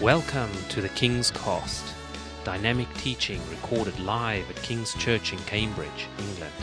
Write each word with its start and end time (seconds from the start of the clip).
Welcome 0.00 0.50
to 0.70 0.80
the 0.80 0.88
King's 0.88 1.30
Cost, 1.30 1.84
dynamic 2.42 2.88
teaching 2.94 3.38
recorded 3.50 4.00
live 4.00 4.48
at 4.48 4.56
King's 4.62 4.94
Church 4.94 5.34
in 5.34 5.38
Cambridge, 5.40 6.08
England. 6.18 6.54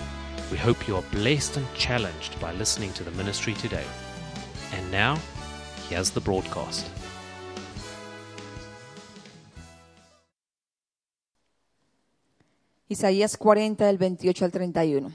We 0.49 0.57
hope 0.57 0.87
you 0.87 0.95
are 0.95 1.03
blessed 1.11 1.57
and 1.57 1.73
challenged 1.75 2.39
by 2.39 2.51
listening 2.53 2.93
to 2.93 3.03
the 3.03 3.11
ministry 3.11 3.53
today. 3.53 3.85
And 4.73 4.89
now, 4.89 5.19
here's 5.87 6.09
the 6.09 6.19
broadcast. 6.19 6.89
Isaías 12.89 13.37
40 13.37 13.85
del 13.85 13.99
28 13.99 14.45
al 14.45 14.51
31. 14.51 15.13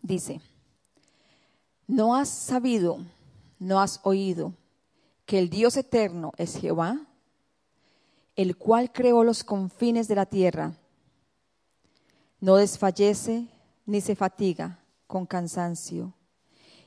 Dice, 0.00 0.40
¿no 1.88 2.14
has 2.14 2.28
sabido, 2.28 3.04
no 3.58 3.80
has 3.80 3.98
oído 4.04 4.52
que 5.26 5.40
el 5.40 5.50
Dios 5.50 5.76
eterno 5.76 6.30
es 6.38 6.60
Jehová, 6.60 7.00
el 8.36 8.56
cual 8.56 8.92
creó 8.92 9.24
los 9.24 9.44
confines 9.44 10.08
de 10.08 10.14
la 10.14 10.26
tierra? 10.26 10.72
No 12.40 12.56
desfallece 12.56 13.48
ni 13.86 14.00
se 14.00 14.16
fatiga 14.16 14.80
con 15.06 15.26
cansancio, 15.26 16.14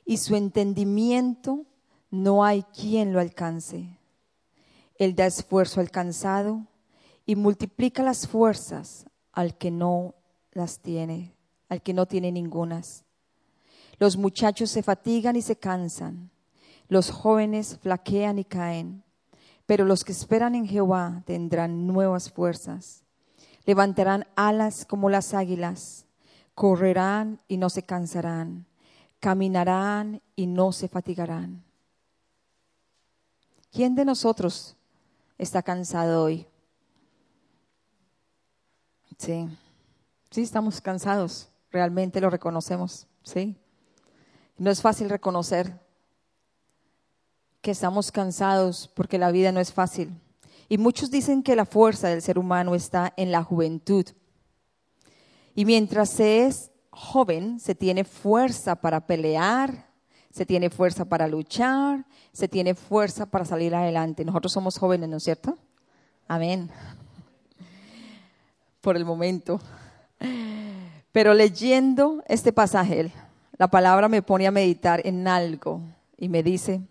y 0.05 0.17
su 0.17 0.35
entendimiento 0.35 1.65
no 2.09 2.43
hay 2.43 2.63
quien 2.63 3.13
lo 3.13 3.19
alcance. 3.19 3.97
Él 4.95 5.15
da 5.15 5.25
esfuerzo 5.25 5.79
al 5.79 5.91
cansado 5.91 6.65
y 7.25 7.35
multiplica 7.35 8.03
las 8.03 8.27
fuerzas 8.27 9.05
al 9.31 9.57
que 9.57 9.69
no 9.69 10.15
las 10.51 10.79
tiene, 10.79 11.35
al 11.69 11.81
que 11.81 11.93
no 11.93 12.05
tiene 12.07 12.31
ningunas. 12.31 13.05
Los 13.99 14.17
muchachos 14.17 14.71
se 14.71 14.83
fatigan 14.83 15.35
y 15.35 15.41
se 15.41 15.55
cansan, 15.55 16.31
los 16.87 17.11
jóvenes 17.11 17.77
flaquean 17.81 18.39
y 18.39 18.45
caen, 18.45 19.03
pero 19.67 19.85
los 19.85 20.03
que 20.03 20.13
esperan 20.13 20.55
en 20.55 20.65
Jehová 20.65 21.21
tendrán 21.25 21.85
nuevas 21.85 22.31
fuerzas. 22.31 23.03
Levantarán 23.65 24.25
alas 24.35 24.85
como 24.85 25.09
las 25.09 25.33
águilas, 25.33 26.05
correrán 26.55 27.41
y 27.49 27.57
no 27.57 27.69
se 27.69 27.83
cansarán, 27.83 28.65
caminarán 29.19 30.21
y 30.37 30.47
no 30.47 30.71
se 30.71 30.87
fatigarán. 30.87 31.63
¿Quién 33.69 33.93
de 33.93 34.05
nosotros 34.05 34.77
está 35.37 35.61
cansado 35.61 36.23
hoy? 36.23 36.47
Sí, 39.17 39.49
sí, 40.31 40.43
estamos 40.43 40.79
cansados, 40.79 41.49
realmente 41.71 42.21
lo 42.21 42.29
reconocemos, 42.29 43.05
sí. 43.21 43.57
No 44.57 44.71
es 44.71 44.81
fácil 44.81 45.09
reconocer 45.09 45.77
estamos 47.71 48.11
cansados 48.11 48.89
porque 48.93 49.17
la 49.17 49.31
vida 49.31 49.51
no 49.51 49.59
es 49.59 49.73
fácil. 49.73 50.11
Y 50.69 50.77
muchos 50.77 51.11
dicen 51.11 51.43
que 51.43 51.55
la 51.55 51.65
fuerza 51.65 52.09
del 52.09 52.21
ser 52.21 52.37
humano 52.37 52.75
está 52.75 53.13
en 53.15 53.31
la 53.31 53.43
juventud. 53.43 54.05
Y 55.55 55.65
mientras 55.65 56.09
se 56.09 56.45
es 56.45 56.71
joven, 56.89 57.59
se 57.59 57.73
tiene 57.73 58.03
fuerza 58.03 58.75
para 58.75 59.05
pelear, 59.07 59.87
se 60.29 60.45
tiene 60.45 60.69
fuerza 60.69 61.05
para 61.05 61.27
luchar, 61.27 62.05
se 62.31 62.47
tiene 62.47 62.75
fuerza 62.75 63.25
para 63.25 63.45
salir 63.45 63.73
adelante. 63.73 64.25
Nosotros 64.25 64.51
somos 64.51 64.77
jóvenes, 64.77 65.09
¿no 65.09 65.17
es 65.17 65.23
cierto? 65.23 65.57
Amén. 66.27 66.69
Por 68.81 68.97
el 68.97 69.05
momento. 69.05 69.59
Pero 71.11 71.33
leyendo 71.33 72.23
este 72.27 72.51
pasaje, 72.51 73.11
la 73.57 73.67
palabra 73.67 74.07
me 74.07 74.21
pone 74.21 74.45
a 74.45 74.51
meditar 74.51 75.01
en 75.05 75.27
algo 75.27 75.81
y 76.17 76.29
me 76.29 76.43
dice, 76.43 76.81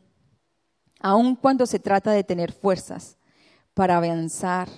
aun 1.01 1.37
cuando 1.37 1.67
se 1.67 1.79
trata 1.79 2.11
de 2.11 2.25
tener 2.25 2.53
fuerzas 2.53 3.17
para 3.75 3.97
avanzar 3.97 4.69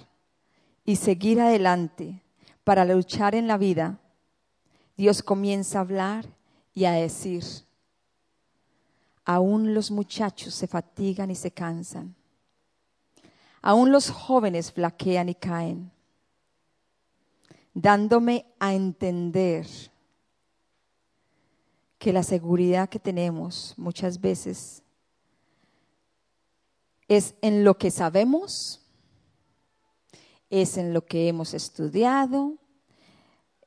y 0.85 0.97
seguir 0.97 1.41
adelante, 1.41 2.23
para 2.65 2.85
luchar 2.85 3.35
en 3.35 3.47
la 3.47 3.57
vida, 3.57 4.01
Dios 4.97 5.23
comienza 5.23 5.79
a 5.79 5.83
hablar 5.83 6.27
y 6.75 6.85
a 6.85 6.93
decir, 6.93 7.45
aún 9.25 9.75
los 9.75 9.91
muchachos 9.91 10.55
se 10.55 10.67
fatigan 10.67 11.31
y 11.31 11.35
se 11.35 11.51
cansan, 11.51 12.15
aún 13.63 13.93
los 13.93 14.11
jóvenes 14.11 14.73
flaquean 14.73 15.29
y 15.29 15.35
caen, 15.35 15.91
dándome 17.75 18.47
a 18.59 18.75
entender 18.75 19.67
que 21.99 22.13
la 22.13 22.23
seguridad 22.23 22.89
que 22.89 22.99
tenemos 22.99 23.75
muchas 23.77 24.21
veces 24.21 24.83
es 27.09 27.35
en 27.41 27.65
lo 27.65 27.79
que 27.79 27.91
sabemos, 27.91 28.83
es 30.51 30.77
en 30.77 30.93
lo 30.93 31.05
que 31.05 31.29
hemos 31.29 31.55
estudiado, 31.55 32.59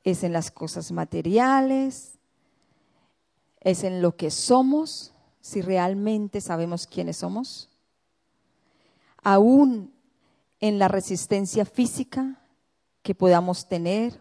es 0.04 0.22
en 0.22 0.32
las 0.32 0.50
cosas 0.50 0.92
materiales, 0.92 2.18
es 3.60 3.84
en 3.84 4.00
lo 4.00 4.16
que 4.16 4.30
somos, 4.30 5.12
si 5.40 5.60
realmente 5.60 6.40
sabemos 6.40 6.86
quiénes 6.86 7.18
somos, 7.18 7.68
aún 9.22 9.92
en 10.60 10.78
la 10.78 10.86
resistencia 10.86 11.64
física 11.64 12.40
que 13.02 13.14
podamos 13.14 13.68
tener 13.68 14.20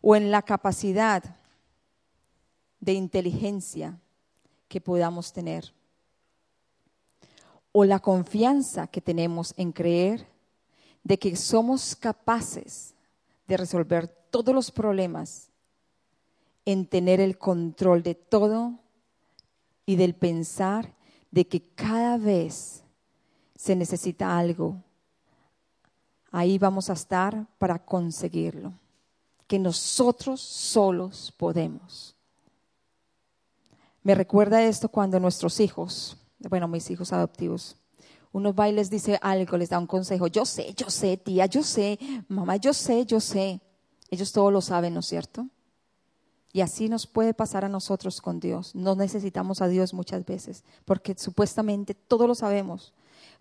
o 0.00 0.16
en 0.16 0.30
la 0.30 0.40
capacidad 0.40 1.22
de 2.80 2.94
inteligencia 2.94 4.00
que 4.68 4.80
podamos 4.80 5.32
tener 5.32 5.75
o 7.78 7.84
la 7.84 7.98
confianza 7.98 8.86
que 8.86 9.02
tenemos 9.02 9.52
en 9.58 9.70
creer 9.70 10.26
de 11.04 11.18
que 11.18 11.36
somos 11.36 11.94
capaces 11.94 12.94
de 13.46 13.58
resolver 13.58 14.08
todos 14.30 14.54
los 14.54 14.70
problemas, 14.70 15.50
en 16.64 16.86
tener 16.86 17.20
el 17.20 17.36
control 17.36 18.02
de 18.02 18.14
todo 18.14 18.78
y 19.84 19.96
del 19.96 20.14
pensar 20.14 20.94
de 21.30 21.46
que 21.48 21.60
cada 21.74 22.16
vez 22.16 22.82
se 23.54 23.76
necesita 23.76 24.38
algo, 24.38 24.82
ahí 26.30 26.56
vamos 26.56 26.88
a 26.88 26.94
estar 26.94 27.46
para 27.58 27.78
conseguirlo, 27.78 28.72
que 29.46 29.58
nosotros 29.58 30.40
solos 30.40 31.30
podemos. 31.36 32.16
Me 34.02 34.14
recuerda 34.14 34.62
esto 34.62 34.88
cuando 34.88 35.20
nuestros 35.20 35.60
hijos, 35.60 36.16
bueno, 36.38 36.68
mis 36.68 36.90
hijos 36.90 37.12
adoptivos, 37.12 37.76
uno 38.32 38.54
va 38.54 38.68
y 38.68 38.72
les 38.72 38.90
dice 38.90 39.18
algo, 39.22 39.56
les 39.56 39.70
da 39.70 39.78
un 39.78 39.86
consejo, 39.86 40.26
yo 40.26 40.44
sé, 40.44 40.74
yo 40.74 40.90
sé, 40.90 41.16
tía, 41.16 41.46
yo 41.46 41.62
sé, 41.62 41.98
mamá, 42.28 42.56
yo 42.56 42.74
sé, 42.74 43.06
yo 43.06 43.20
sé. 43.20 43.60
Ellos 44.10 44.30
todo 44.32 44.50
lo 44.50 44.60
saben, 44.60 44.94
¿no 44.94 45.00
es 45.00 45.06
cierto? 45.06 45.48
Y 46.52 46.60
así 46.60 46.88
nos 46.88 47.06
puede 47.06 47.34
pasar 47.34 47.64
a 47.64 47.68
nosotros 47.68 48.20
con 48.20 48.40
Dios. 48.40 48.74
No 48.74 48.94
necesitamos 48.94 49.60
a 49.60 49.68
Dios 49.68 49.92
muchas 49.92 50.24
veces, 50.24 50.64
porque 50.84 51.14
supuestamente 51.18 51.94
todo 51.94 52.26
lo 52.26 52.34
sabemos, 52.34 52.94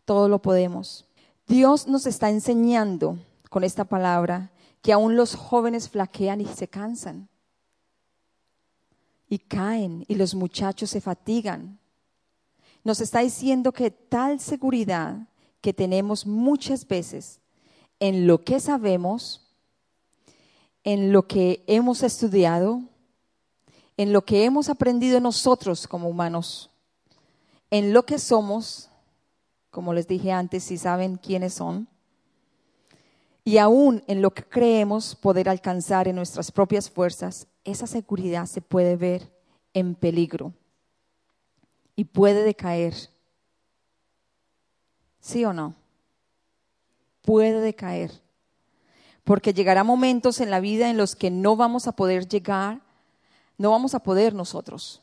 todo 0.06 0.28
lo 0.28 0.42
podemos. 0.42 1.06
Dios 1.48 1.88
nos 1.88 2.08
está 2.08 2.30
enseñando 2.30 3.18
con 3.50 3.64
esta 3.64 3.86
palabra 3.86 4.52
que 4.82 4.94
aún 4.94 5.16
los 5.16 5.36
jóvenes 5.36 5.90
flaquean 5.90 6.42
y 6.42 6.46
se 6.46 6.68
cansan. 6.68 7.30
Y 9.28 9.40
caen 9.40 10.06
y 10.08 10.16
los 10.16 10.36
muchachos 10.36 10.90
se 10.90 11.02
fatigan. 11.02 11.80
Nos 12.86 13.02
está 13.02 13.22
diciendo 13.22 13.72
que 13.72 13.90
tal 13.90 14.40
seguridad 14.40 15.18
que 15.60 15.74
tenemos 15.74 16.28
muchas 16.28 16.88
veces 16.88 17.42
en 18.00 18.28
lo 18.28 18.44
que 18.44 18.60
sabemos, 18.60 19.42
en 20.84 21.12
lo 21.12 21.28
que 21.28 21.64
hemos 21.66 22.04
estudiado, 22.04 22.84
en 23.98 24.14
lo 24.14 24.24
que 24.24 24.46
hemos 24.46 24.70
aprendido 24.70 25.20
nosotros 25.20 25.88
como 25.88 26.08
humanos, 26.08 26.70
en 27.72 27.92
lo 27.92 28.06
que 28.06 28.20
somos, 28.20 28.92
como 29.72 29.92
les 29.92 30.08
dije 30.08 30.32
antes, 30.32 30.64
si 30.64 30.78
saben 30.78 31.18
quiénes 31.18 31.56
son, 31.56 31.88
y 33.44 33.58
aún 33.58 34.04
en 34.06 34.22
lo 34.22 34.30
que 34.32 34.44
creemos 34.44 35.16
poder 35.16 35.50
alcanzar 35.50 36.08
en 36.08 36.18
nuestras 36.18 36.52
propias 36.52 36.92
fuerzas, 36.92 37.48
esa 37.64 37.88
seguridad 37.88 38.46
se 38.46 38.62
puede 38.62 38.96
ver 38.96 39.34
en 39.74 39.96
peligro 39.96 40.54
y 41.96 42.06
puede 42.06 42.44
decaer. 42.44 42.94
¿Sí 45.20 45.46
o 45.46 45.54
no? 45.54 45.76
Puede 47.22 47.60
decaer. 47.62 48.12
Porque 49.24 49.54
llegará 49.54 49.84
momentos 49.84 50.40
en 50.40 50.52
la 50.52 50.60
vida 50.60 50.90
en 50.90 50.98
los 50.98 51.16
que 51.16 51.32
no 51.32 51.56
vamos 51.56 51.88
a 51.88 51.94
poder 51.94 52.28
llegar, 52.28 52.82
no 53.58 53.72
vamos 53.72 53.96
a 53.96 54.04
poder 54.04 54.36
nosotros. 54.36 55.02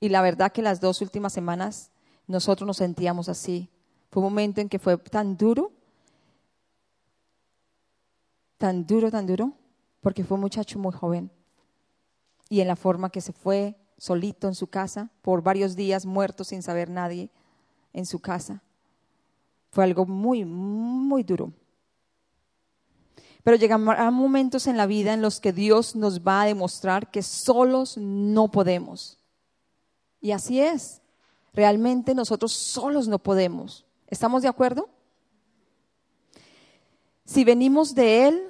Y 0.00 0.08
la 0.08 0.20
verdad 0.20 0.52
que 0.52 0.62
las 0.62 0.80
dos 0.80 1.00
últimas 1.00 1.32
semanas 1.32 1.90
nosotros 2.26 2.66
nos 2.66 2.78
sentíamos 2.78 3.28
así. 3.28 3.70
Fue 4.10 4.22
un 4.22 4.28
momento 4.30 4.60
en 4.60 4.68
que 4.68 4.78
fue 4.78 4.98
tan 4.98 5.36
duro, 5.36 5.72
tan 8.58 8.86
duro, 8.86 9.10
tan 9.10 9.26
duro, 9.26 9.52
porque 10.00 10.24
fue 10.24 10.34
un 10.34 10.42
muchacho 10.42 10.78
muy 10.78 10.92
joven. 10.92 11.30
Y 12.50 12.60
en 12.60 12.68
la 12.68 12.76
forma 12.76 13.08
que 13.08 13.22
se 13.22 13.32
fue, 13.32 13.76
solito 14.02 14.48
en 14.48 14.56
su 14.56 14.66
casa, 14.66 15.10
por 15.22 15.44
varios 15.44 15.76
días 15.76 16.04
muerto 16.04 16.42
sin 16.42 16.60
saber 16.60 16.90
nadie 16.90 17.30
en 17.92 18.04
su 18.04 18.18
casa. 18.18 18.60
Fue 19.70 19.84
algo 19.84 20.06
muy, 20.06 20.44
muy 20.44 21.22
duro. 21.22 21.52
Pero 23.44 23.56
llegarán 23.56 24.12
momentos 24.12 24.66
en 24.66 24.76
la 24.76 24.86
vida 24.86 25.14
en 25.14 25.22
los 25.22 25.38
que 25.38 25.52
Dios 25.52 25.94
nos 25.94 26.20
va 26.20 26.42
a 26.42 26.46
demostrar 26.46 27.12
que 27.12 27.22
solos 27.22 27.96
no 27.96 28.50
podemos. 28.50 29.20
Y 30.20 30.32
así 30.32 30.58
es. 30.58 31.00
Realmente 31.54 32.12
nosotros 32.12 32.50
solos 32.52 33.06
no 33.06 33.20
podemos. 33.20 33.86
¿Estamos 34.08 34.42
de 34.42 34.48
acuerdo? 34.48 34.88
Si 37.24 37.44
venimos 37.44 37.94
de 37.94 38.26
Él, 38.26 38.42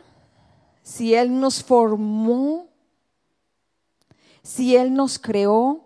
si 0.82 1.14
Él 1.14 1.38
nos 1.38 1.62
formó, 1.62 2.71
si 4.42 4.76
Él 4.76 4.92
nos 4.92 5.18
creó, 5.18 5.84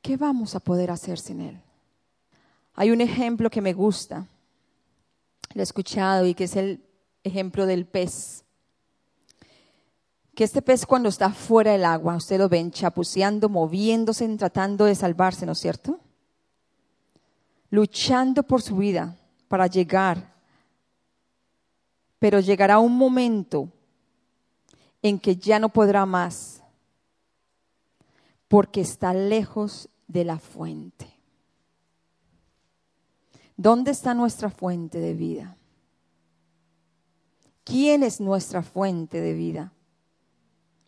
¿qué 0.00 0.16
vamos 0.16 0.54
a 0.54 0.60
poder 0.60 0.90
hacer 0.90 1.18
sin 1.18 1.40
Él? 1.40 1.60
Hay 2.74 2.90
un 2.90 3.00
ejemplo 3.00 3.50
que 3.50 3.60
me 3.60 3.74
gusta, 3.74 4.26
lo 5.54 5.60
he 5.60 5.62
escuchado 5.62 6.26
y 6.26 6.34
que 6.34 6.44
es 6.44 6.56
el 6.56 6.82
ejemplo 7.22 7.66
del 7.66 7.84
pez. 7.84 8.44
Que 10.34 10.44
este 10.44 10.62
pez 10.62 10.86
cuando 10.86 11.10
está 11.10 11.30
fuera 11.30 11.72
del 11.72 11.84
agua, 11.84 12.16
usted 12.16 12.38
lo 12.38 12.48
ven 12.48 12.70
chapuceando, 12.70 13.50
moviéndose, 13.50 14.26
tratando 14.38 14.86
de 14.86 14.94
salvarse, 14.94 15.44
¿no 15.44 15.52
es 15.52 15.58
cierto? 15.58 16.00
Luchando 17.68 18.42
por 18.42 18.62
su 18.62 18.76
vida 18.76 19.14
para 19.48 19.66
llegar. 19.66 20.32
Pero 22.18 22.40
llegará 22.40 22.78
un 22.78 22.96
momento 22.96 23.68
en 25.02 25.18
que 25.18 25.36
ya 25.36 25.58
no 25.58 25.68
podrá 25.68 26.06
más 26.06 26.62
porque 28.48 28.80
está 28.80 29.12
lejos 29.14 29.88
de 30.06 30.24
la 30.24 30.38
fuente. 30.38 31.12
¿Dónde 33.56 33.90
está 33.90 34.14
nuestra 34.14 34.50
fuente 34.50 34.98
de 34.98 35.14
vida? 35.14 35.56
¿Quién 37.64 38.02
es 38.02 38.20
nuestra 38.20 38.62
fuente 38.62 39.20
de 39.20 39.34
vida? 39.34 39.72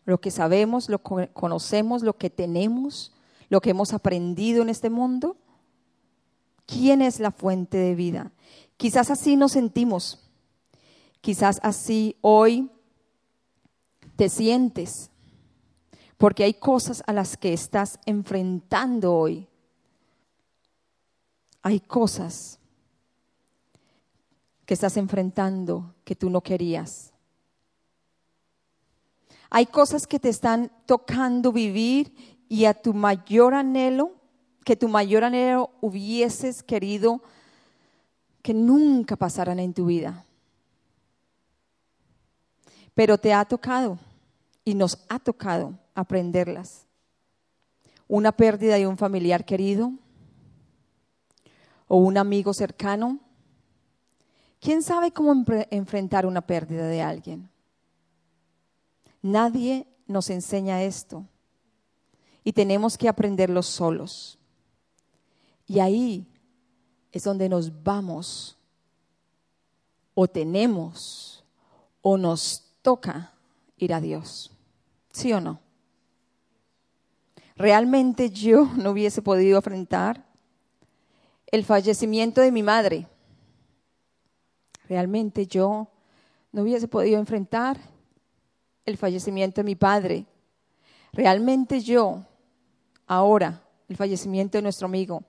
Lo 0.05 0.19
que 0.19 0.29
sabemos, 0.29 0.89
lo 0.89 1.01
que 1.01 1.29
conocemos, 1.33 2.03
lo 2.03 2.17
que 2.17 2.29
tenemos, 2.29 3.13
lo 3.49 3.61
que 3.61 3.71
hemos 3.71 3.93
aprendido 3.93 4.61
en 4.61 4.69
este 4.69 4.89
mundo. 4.89 5.37
¿Quién 6.65 7.01
es 7.01 7.19
la 7.19 7.31
fuente 7.31 7.77
de 7.77 7.95
vida? 7.95 8.31
Quizás 8.77 9.09
así 9.09 9.35
nos 9.35 9.53
sentimos. 9.53 10.29
Quizás 11.21 11.59
así 11.63 12.17
hoy 12.21 12.69
te 14.15 14.29
sientes. 14.29 15.09
Porque 16.17 16.43
hay 16.43 16.53
cosas 16.53 17.03
a 17.07 17.13
las 17.13 17.37
que 17.37 17.53
estás 17.53 17.99
enfrentando 18.05 19.13
hoy 19.13 19.47
hay 21.65 21.79
cosas 21.79 22.59
que 24.67 24.75
estás 24.75 24.97
enfrentando 24.97 25.95
que 26.03 26.15
tú 26.15 26.29
no 26.29 26.41
querías. 26.41 27.11
Hay 29.49 29.65
cosas 29.65 30.05
que 30.05 30.19
te 30.19 30.29
están 30.29 30.71
tocando 30.85 31.51
vivir 31.51 32.13
y 32.47 32.65
a 32.65 32.75
tu 32.75 32.93
mayor 32.93 33.55
anhelo, 33.55 34.11
que 34.63 34.75
tu 34.75 34.87
mayor 34.87 35.23
anhelo 35.23 35.71
hubieses 35.81 36.61
querido 36.61 37.23
que 38.43 38.53
nunca 38.53 39.15
pasaran 39.15 39.57
en 39.57 39.73
tu 39.73 39.87
vida. 39.87 40.23
Pero 42.95 43.19
te 43.19 43.31
ha 43.33 43.45
tocado 43.45 43.99
y 44.63 44.73
nos 44.73 45.05
ha 45.07 45.19
tocado 45.19 45.77
aprenderlas. 45.93 46.87
Una 48.07 48.31
pérdida 48.31 48.75
de 48.75 48.87
un 48.87 48.97
familiar 48.97 49.45
querido, 49.45 49.91
o 51.87 51.97
un 51.97 52.17
amigo 52.17 52.53
cercano. 52.53 53.19
¿Quién 54.59 54.81
sabe 54.81 55.11
cómo 55.11 55.45
enfrentar 55.69 56.25
una 56.25 56.41
pérdida 56.41 56.87
de 56.87 57.01
alguien? 57.01 57.49
Nadie 59.21 59.87
nos 60.07 60.29
enseña 60.29 60.83
esto 60.83 61.25
y 62.43 62.53
tenemos 62.53 62.97
que 62.97 63.09
aprenderlo 63.09 63.61
solos. 63.63 64.37
Y 65.67 65.79
ahí 65.79 66.27
es 67.11 67.23
donde 67.23 67.49
nos 67.49 67.83
vamos 67.83 68.57
o 70.13 70.27
tenemos 70.27 71.43
o 72.01 72.17
nos 72.17 72.64
toca 72.85 73.33
ir 73.77 73.95
a 73.95 73.99
Dios. 73.99 74.51
¿Sí 75.11 75.33
o 75.33 75.41
no? 75.41 75.59
Realmente 77.55 78.29
yo 78.29 78.69
no 78.77 78.91
hubiese 78.91 79.23
podido 79.23 79.57
enfrentar 79.57 80.23
el 81.47 81.65
fallecimiento 81.65 82.41
de 82.41 82.51
mi 82.51 82.61
madre. 82.61 83.07
Realmente 84.87 85.47
yo 85.47 85.87
no 86.51 86.61
hubiese 86.61 86.87
podido 86.87 87.17
enfrentar 87.17 87.79
el 88.85 88.97
fallecimiento 88.97 89.61
de 89.61 89.65
mi 89.65 89.75
padre. 89.75 90.27
Realmente 91.11 91.79
yo, 91.79 92.23
ahora, 93.07 93.63
el 93.89 93.97
fallecimiento 93.97 94.59
de 94.59 94.61
nuestro 94.61 94.85
amigo, 94.85 95.23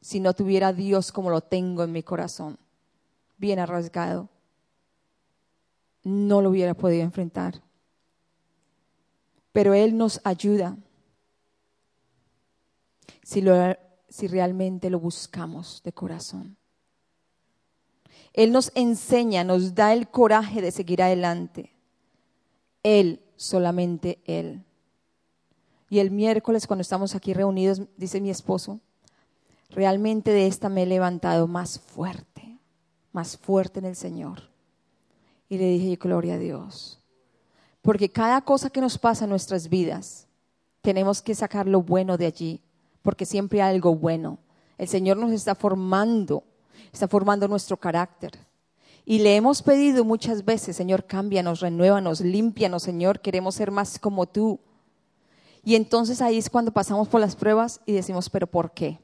si 0.00 0.18
no 0.18 0.32
tuviera 0.32 0.68
a 0.68 0.72
Dios 0.72 1.12
como 1.12 1.28
lo 1.28 1.42
tengo 1.42 1.84
en 1.84 1.92
mi 1.92 2.02
corazón, 2.02 2.58
bien 3.36 3.58
arrasgado, 3.58 4.30
no 6.06 6.40
lo 6.40 6.50
hubiera 6.50 6.72
podido 6.72 7.02
enfrentar. 7.02 7.60
Pero 9.50 9.74
Él 9.74 9.96
nos 9.96 10.20
ayuda. 10.22 10.76
Si 13.24 13.40
lo 13.40 13.76
si 14.08 14.28
realmente 14.28 14.88
lo 14.88 15.00
buscamos 15.00 15.82
de 15.82 15.92
corazón. 15.92 16.56
Él 18.32 18.52
nos 18.52 18.70
enseña, 18.76 19.42
nos 19.42 19.74
da 19.74 19.92
el 19.92 20.08
coraje 20.08 20.62
de 20.62 20.70
seguir 20.70 21.02
adelante. 21.02 21.72
Él, 22.84 23.20
solamente 23.34 24.20
Él. 24.26 24.62
Y 25.90 25.98
el 25.98 26.12
miércoles 26.12 26.68
cuando 26.68 26.82
estamos 26.82 27.16
aquí 27.16 27.34
reunidos, 27.34 27.82
dice 27.96 28.20
mi 28.20 28.30
esposo, 28.30 28.80
realmente 29.70 30.30
de 30.30 30.46
esta 30.46 30.68
me 30.68 30.84
he 30.84 30.86
levantado 30.86 31.48
más 31.48 31.80
fuerte, 31.80 32.58
más 33.12 33.36
fuerte 33.36 33.80
en 33.80 33.86
el 33.86 33.96
Señor. 33.96 34.55
Y 35.48 35.58
le 35.58 35.66
dije, 35.66 35.96
gloria 35.96 36.34
a 36.34 36.38
Dios. 36.38 37.00
Porque 37.82 38.10
cada 38.10 38.40
cosa 38.40 38.70
que 38.70 38.80
nos 38.80 38.98
pasa 38.98 39.24
en 39.24 39.30
nuestras 39.30 39.68
vidas, 39.68 40.26
tenemos 40.82 41.22
que 41.22 41.34
sacar 41.34 41.66
lo 41.66 41.82
bueno 41.82 42.16
de 42.16 42.26
allí 42.26 42.62
porque 43.06 43.24
siempre 43.24 43.62
hay 43.62 43.76
algo 43.76 43.94
bueno. 43.94 44.40
El 44.76 44.88
Señor 44.88 45.16
nos 45.16 45.30
está 45.30 45.54
formando, 45.54 46.42
está 46.92 47.06
formando 47.06 47.46
nuestro 47.46 47.76
carácter. 47.76 48.32
Y 49.04 49.20
le 49.20 49.36
hemos 49.36 49.62
pedido 49.62 50.04
muchas 50.04 50.44
veces, 50.44 50.74
Señor, 50.74 51.06
cámbianos, 51.06 51.60
renuévanos, 51.60 52.20
límpianos, 52.20 52.82
Señor, 52.82 53.20
queremos 53.20 53.54
ser 53.54 53.70
más 53.70 54.00
como 54.00 54.26
tú. 54.26 54.58
Y 55.62 55.76
entonces 55.76 56.20
ahí 56.20 56.36
es 56.36 56.50
cuando 56.50 56.72
pasamos 56.72 57.06
por 57.06 57.20
las 57.20 57.36
pruebas 57.36 57.80
y 57.86 57.92
decimos, 57.92 58.28
pero 58.28 58.48
¿por 58.48 58.72
qué? 58.72 58.98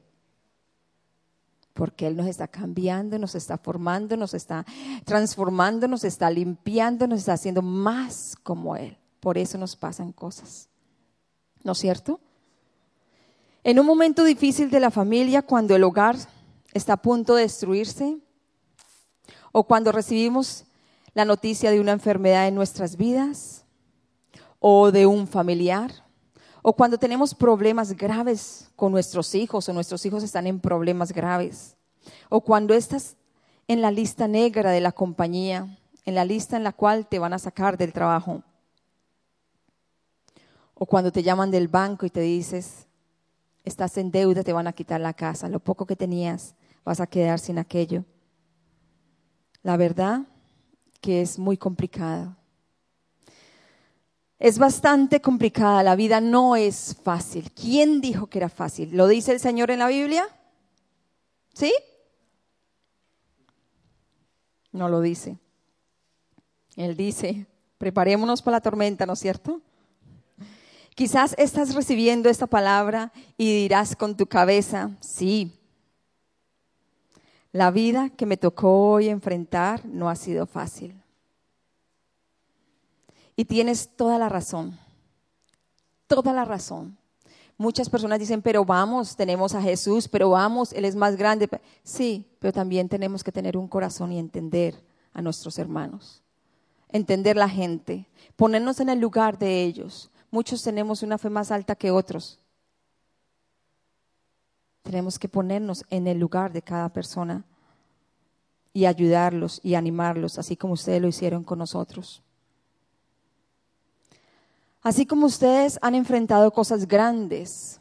Porque 1.73 2.07
Él 2.07 2.15
nos 2.15 2.27
está 2.27 2.47
cambiando, 2.47 3.17
nos 3.17 3.35
está 3.35 3.57
formando, 3.57 4.15
nos 4.15 4.33
está 4.33 4.65
transformando, 5.05 5.87
nos 5.87 6.03
está 6.03 6.29
limpiando, 6.29 7.07
nos 7.07 7.19
está 7.19 7.33
haciendo 7.33 7.61
más 7.61 8.35
como 8.43 8.75
Él. 8.75 8.97
Por 9.19 9.37
eso 9.37 9.57
nos 9.57 9.75
pasan 9.75 10.11
cosas. 10.11 10.69
¿No 11.63 11.71
es 11.71 11.77
cierto? 11.77 12.19
En 13.63 13.79
un 13.79 13.85
momento 13.85 14.23
difícil 14.23 14.69
de 14.69 14.81
la 14.81 14.91
familia, 14.91 15.41
cuando 15.41 15.75
el 15.75 15.83
hogar 15.83 16.17
está 16.73 16.93
a 16.93 17.01
punto 17.01 17.35
de 17.35 17.43
destruirse, 17.43 18.17
o 19.53 19.63
cuando 19.63 19.91
recibimos 19.91 20.65
la 21.13 21.23
noticia 21.25 21.71
de 21.71 21.79
una 21.79 21.93
enfermedad 21.93 22.47
en 22.47 22.55
nuestras 22.55 22.97
vidas, 22.97 23.63
o 24.59 24.91
de 24.91 25.05
un 25.05 25.27
familiar, 25.27 26.02
o 26.63 26.73
cuando 26.73 26.97
tenemos 26.97 27.35
problemas 27.35 27.95
graves 27.95 28.71
con 28.75 28.91
nuestros 28.91 29.35
hijos, 29.35 29.69
o 29.69 29.73
nuestros 29.73 30.03
hijos 30.07 30.23
están 30.23 30.47
en 30.47 30.59
problemas 30.59 31.11
graves, 31.11 31.75
o 32.29 32.41
cuando 32.41 32.73
estás 32.73 33.15
en 33.67 33.81
la 33.81 33.91
lista 33.91 34.27
negra 34.27 34.71
de 34.71 34.81
la 34.81 34.91
compañía, 34.91 35.77
en 36.05 36.15
la 36.15 36.25
lista 36.25 36.57
en 36.57 36.63
la 36.63 36.71
cual 36.71 37.05
te 37.05 37.19
van 37.19 37.33
a 37.33 37.39
sacar 37.39 37.77
del 37.77 37.93
trabajo, 37.93 38.41
o 40.73 40.85
cuando 40.85 41.11
te 41.11 41.21
llaman 41.21 41.51
del 41.51 41.67
banco 41.67 42.05
y 42.05 42.09
te 42.09 42.21
dices, 42.21 42.87
estás 43.63 43.97
en 43.97 44.09
deuda, 44.09 44.43
te 44.43 44.53
van 44.53 44.67
a 44.67 44.73
quitar 44.73 44.99
la 44.99 45.13
casa, 45.13 45.49
lo 45.49 45.59
poco 45.59 45.85
que 45.85 45.95
tenías 45.95 46.55
vas 46.83 46.99
a 46.99 47.07
quedar 47.07 47.39
sin 47.39 47.57
aquello. 47.57 48.03
La 49.61 49.77
verdad 49.77 50.21
que 51.01 51.21
es 51.21 51.39
muy 51.39 51.57
complicado. 51.57 52.35
Es 54.39 54.57
bastante 54.57 55.21
complicada, 55.21 55.83
la 55.83 55.95
vida 55.95 56.19
no 56.19 56.55
es 56.55 56.97
fácil. 57.03 57.51
¿Quién 57.51 58.01
dijo 58.01 58.27
que 58.27 58.39
era 58.39 58.49
fácil? 58.49 58.95
¿Lo 58.95 59.07
dice 59.07 59.31
el 59.31 59.39
Señor 59.39 59.71
en 59.71 59.79
la 59.79 59.87
Biblia? 59.87 60.27
¿Sí? 61.53 61.73
No 64.71 64.89
lo 64.89 65.01
dice. 65.01 65.37
Él 66.75 66.97
dice, 66.97 67.45
preparémonos 67.77 68.41
para 68.41 68.57
la 68.57 68.61
tormenta, 68.61 69.05
¿no 69.05 69.13
es 69.13 69.19
cierto? 69.19 69.61
Quizás 70.95 71.35
estás 71.37 71.73
recibiendo 71.73 72.29
esta 72.29 72.47
palabra 72.47 73.11
y 73.37 73.61
dirás 73.61 73.95
con 73.95 74.17
tu 74.17 74.25
cabeza, 74.27 74.91
sí, 74.99 75.59
La 77.53 77.69
vida 77.69 78.09
que 78.09 78.25
me 78.25 78.35
tocó 78.35 78.93
hoy 78.93 79.09
enfrentar 79.09 79.85
no 79.85 80.09
ha 80.09 80.15
sido 80.15 80.47
fácil. 80.47 81.02
Y 83.35 83.45
tienes 83.45 83.95
toda 83.95 84.17
la 84.19 84.29
razón, 84.29 84.79
toda 86.07 86.33
la 86.33 86.45
razón. 86.45 86.97
Muchas 87.57 87.89
personas 87.89 88.19
dicen, 88.19 88.41
pero 88.41 88.65
vamos, 88.65 89.15
tenemos 89.15 89.53
a 89.53 89.61
Jesús, 89.61 90.07
pero 90.07 90.31
vamos, 90.31 90.73
Él 90.73 90.85
es 90.85 90.95
más 90.95 91.15
grande. 91.15 91.49
Sí, 91.83 92.27
pero 92.39 92.51
también 92.51 92.89
tenemos 92.89 93.23
que 93.23 93.31
tener 93.31 93.57
un 93.57 93.67
corazón 93.67 94.11
y 94.11 94.19
entender 94.19 94.83
a 95.13 95.21
nuestros 95.21 95.59
hermanos, 95.59 96.21
entender 96.89 97.37
la 97.37 97.47
gente, 97.47 98.07
ponernos 98.35 98.79
en 98.79 98.89
el 98.89 98.99
lugar 98.99 99.37
de 99.37 99.63
ellos. 99.63 100.09
Muchos 100.31 100.63
tenemos 100.63 101.03
una 101.03 101.17
fe 101.17 101.29
más 101.29 101.51
alta 101.51 101.75
que 101.75 101.91
otros. 101.91 102.39
Tenemos 104.81 105.17
que 105.17 105.29
ponernos 105.29 105.85
en 105.89 106.07
el 106.07 106.19
lugar 106.19 106.51
de 106.51 106.61
cada 106.61 106.89
persona 106.89 107.45
y 108.73 108.85
ayudarlos 108.85 109.61
y 109.63 109.75
animarlos, 109.75 110.39
así 110.39 110.57
como 110.57 110.73
ustedes 110.73 111.01
lo 111.01 111.07
hicieron 111.07 111.43
con 111.43 111.59
nosotros. 111.59 112.23
Así 114.83 115.05
como 115.05 115.27
ustedes 115.27 115.79
han 115.81 115.95
enfrentado 115.95 116.51
cosas 116.51 116.89
grandes, 116.89 117.79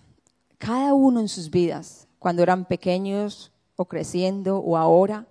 cada 0.58 0.94
uno 0.94 1.18
en 1.18 1.28
sus 1.28 1.50
vidas, 1.50 2.06
cuando 2.20 2.44
eran 2.44 2.64
pequeños 2.64 3.50
o 3.74 3.86
creciendo 3.86 4.58
o 4.58 4.76
ahora, 4.76 5.26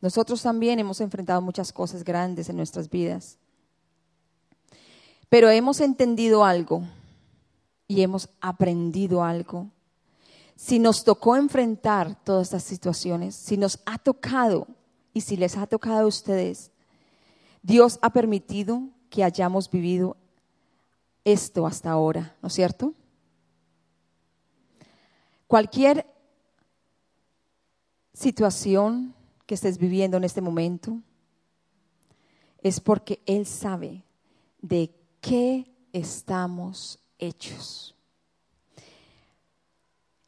nosotros 0.00 0.40
también 0.40 0.78
hemos 0.78 1.00
enfrentado 1.00 1.42
muchas 1.42 1.72
cosas 1.72 2.04
grandes 2.04 2.48
en 2.48 2.56
nuestras 2.56 2.88
vidas. 2.88 3.36
Pero 5.28 5.50
hemos 5.50 5.80
entendido 5.80 6.44
algo 6.44 6.84
y 7.88 8.02
hemos 8.02 8.28
aprendido 8.40 9.24
algo. 9.24 9.70
Si 10.54 10.78
nos 10.78 11.02
tocó 11.02 11.34
enfrentar 11.34 12.22
todas 12.22 12.48
estas 12.48 12.62
situaciones, 12.62 13.34
si 13.34 13.56
nos 13.56 13.80
ha 13.86 13.98
tocado 13.98 14.68
y 15.12 15.22
si 15.22 15.36
les 15.36 15.56
ha 15.56 15.66
tocado 15.66 16.02
a 16.02 16.06
ustedes, 16.06 16.70
Dios 17.62 17.98
ha 18.02 18.10
permitido 18.10 18.88
que 19.12 19.22
hayamos 19.22 19.70
vivido 19.70 20.16
esto 21.22 21.66
hasta 21.66 21.90
ahora, 21.90 22.34
¿no 22.40 22.46
es 22.46 22.54
cierto? 22.54 22.94
Cualquier 25.46 26.06
situación 28.14 29.14
que 29.44 29.54
estés 29.54 29.76
viviendo 29.76 30.16
en 30.16 30.24
este 30.24 30.40
momento 30.40 30.98
es 32.62 32.80
porque 32.80 33.20
Él 33.26 33.44
sabe 33.44 34.02
de 34.62 34.90
qué 35.20 35.70
estamos 35.92 36.98
hechos 37.18 37.94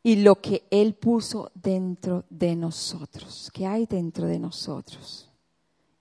y 0.02 0.16
lo 0.16 0.42
que 0.42 0.66
Él 0.70 0.94
puso 0.94 1.50
dentro 1.54 2.26
de 2.28 2.54
nosotros, 2.54 3.50
que 3.50 3.66
hay 3.66 3.86
dentro 3.86 4.26
de 4.26 4.38
nosotros 4.38 5.30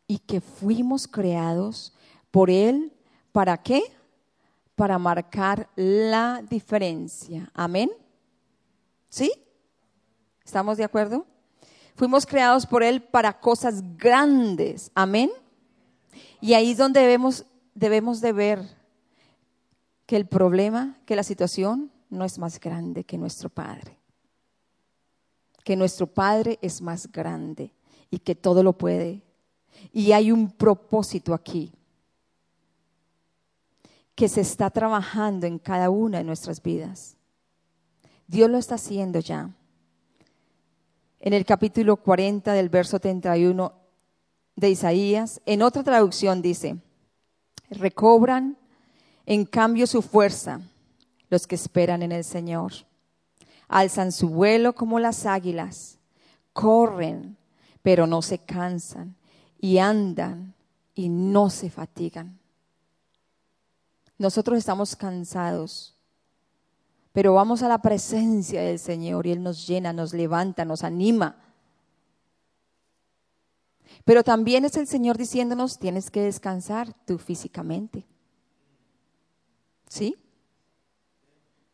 y 0.06 0.20
que 0.20 0.42
fuimos 0.42 1.08
creados 1.08 1.94
por 2.34 2.50
Él, 2.50 2.92
¿para 3.32 3.62
qué? 3.62 3.84
Para 4.74 4.98
marcar 4.98 5.70
la 5.76 6.44
diferencia. 6.50 7.52
Amén. 7.54 7.92
¿Sí? 9.08 9.32
¿Estamos 10.44 10.78
de 10.78 10.84
acuerdo? 10.84 11.28
Fuimos 11.94 12.26
creados 12.26 12.66
por 12.66 12.82
Él 12.82 13.04
para 13.04 13.40
cosas 13.40 13.84
grandes. 13.98 14.90
Amén. 14.96 15.30
Y 16.42 16.56
ahí 16.56 16.72
es 16.72 16.78
donde 16.80 17.02
debemos, 17.02 17.46
debemos 17.76 18.20
de 18.20 18.34
ver 18.34 18.78
que 20.08 20.16
el 20.16 20.26
problema, 20.26 20.98
que 21.06 21.16
la 21.16 21.22
situación 21.22 21.92
no 22.10 22.26
es 22.26 22.40
más 22.40 22.60
grande 22.60 23.04
que 23.04 23.20
nuestro 23.20 23.50
Padre. 23.50 24.00
Que 25.64 25.76
nuestro 25.76 26.08
Padre 26.08 26.58
es 26.64 26.82
más 26.82 27.12
grande 27.12 27.76
y 28.10 28.18
que 28.18 28.34
todo 28.34 28.64
lo 28.64 28.74
puede. 28.74 29.22
Y 29.92 30.14
hay 30.14 30.32
un 30.32 30.50
propósito 30.50 31.36
aquí 31.36 31.72
que 34.16 34.30
se 34.30 34.42
está 34.42 34.70
trabajando 34.70 35.48
en 35.48 35.60
cada 35.60 35.90
una 35.90 36.20
de 36.20 36.24
nuestras 36.24 36.62
vidas. 36.62 37.18
Dios 38.28 38.50
lo 38.50 38.58
está 38.58 38.76
haciendo 38.76 39.20
ya. 39.20 39.50
En 41.20 41.34
el 41.34 41.46
capítulo 41.46 41.98
40 41.98 42.54
del 42.54 42.70
verso 42.70 43.00
31 43.00 43.74
de 44.56 44.70
Isaías, 44.70 45.42
en 45.46 45.62
otra 45.62 45.84
traducción 45.84 46.42
dice, 46.42 46.78
recobran 47.70 48.58
en 49.26 49.46
cambio 49.46 49.88
su 49.88 50.02
fuerza 50.02 50.62
los 51.30 51.48
que 51.48 51.56
esperan 51.56 52.04
en 52.04 52.12
el 52.12 52.24
Señor. 52.24 52.74
Alzan 53.68 54.12
su 54.12 54.30
vuelo 54.30 54.74
como 54.74 55.00
las 55.00 55.26
águilas, 55.26 55.98
corren, 56.52 57.38
pero 57.82 58.06
no 58.06 58.22
se 58.22 58.38
cansan, 58.38 59.16
y 59.60 59.80
andan 59.80 60.54
y 60.94 61.10
no 61.10 61.50
se 61.50 61.70
fatigan. 61.70 62.38
Nosotros 64.18 64.58
estamos 64.58 64.96
cansados, 64.96 65.96
pero 67.12 67.34
vamos 67.34 67.62
a 67.64 67.68
la 67.68 67.82
presencia 67.82 68.62
del 68.62 68.80
Señor 68.80 69.28
y 69.28 69.32
Él 69.32 69.44
nos 69.44 69.68
llena, 69.68 69.94
nos 69.94 70.14
levanta, 70.14 70.66
nos 70.66 70.84
anima. 70.84 71.38
Pero 74.06 74.24
también 74.24 74.66
es 74.66 74.76
el 74.78 74.88
Señor 74.88 75.18
diciéndonos, 75.18 75.80
tienes 75.80 76.10
que 76.10 76.22
descansar 76.22 76.94
tú 77.06 77.18
físicamente. 77.18 78.06
¿Sí? 79.88 80.16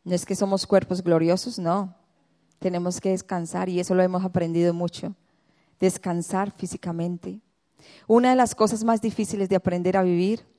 No 0.04 0.14
es 0.14 0.24
que 0.24 0.36
somos 0.36 0.66
cuerpos 0.66 1.02
gloriosos, 1.02 1.58
no. 1.58 1.94
Tenemos 2.58 3.00
que 3.00 3.10
descansar 3.10 3.68
y 3.68 3.80
eso 3.80 3.94
lo 3.94 4.02
hemos 4.02 4.24
aprendido 4.24 4.74
mucho. 4.74 5.14
Descansar 5.78 6.52
físicamente. 6.52 7.40
Una 8.06 8.30
de 8.30 8.36
las 8.36 8.54
cosas 8.54 8.84
más 8.84 9.00
difíciles 9.00 9.48
de 9.48 9.56
aprender 9.56 9.96
a 9.96 10.02
vivir 10.02 10.49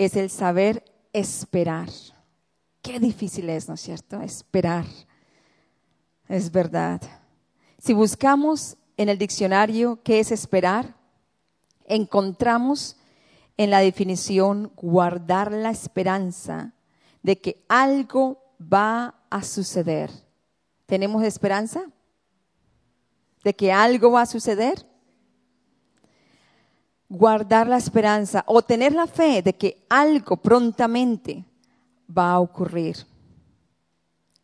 es 0.00 0.16
el 0.16 0.30
saber 0.30 0.82
esperar. 1.12 1.90
Qué 2.80 2.98
difícil 2.98 3.50
es, 3.50 3.68
¿no 3.68 3.74
es 3.74 3.82
cierto? 3.82 4.22
Esperar. 4.22 4.86
Es 6.26 6.50
verdad. 6.50 7.02
Si 7.78 7.92
buscamos 7.92 8.78
en 8.96 9.10
el 9.10 9.18
diccionario 9.18 10.00
qué 10.02 10.20
es 10.20 10.32
esperar, 10.32 10.94
encontramos 11.84 12.96
en 13.58 13.68
la 13.68 13.80
definición 13.80 14.72
guardar 14.74 15.52
la 15.52 15.68
esperanza 15.68 16.72
de 17.22 17.38
que 17.38 17.62
algo 17.68 18.42
va 18.58 19.16
a 19.28 19.42
suceder. 19.42 20.10
¿Tenemos 20.86 21.22
esperanza? 21.24 21.84
¿De 23.44 23.54
que 23.54 23.70
algo 23.70 24.12
va 24.12 24.22
a 24.22 24.26
suceder? 24.26 24.89
Guardar 27.10 27.66
la 27.66 27.76
esperanza 27.76 28.44
o 28.46 28.62
tener 28.62 28.92
la 28.92 29.08
fe 29.08 29.42
de 29.42 29.52
que 29.52 29.84
algo 29.90 30.36
prontamente 30.36 31.44
va 32.08 32.30
a 32.32 32.40
ocurrir. 32.40 32.96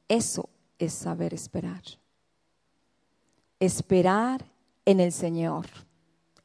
Eso 0.08 0.48
es 0.76 0.92
saber 0.92 1.32
esperar. 1.32 1.82
Esperar 3.60 4.44
en 4.84 4.98
el 4.98 5.12
Señor. 5.12 5.66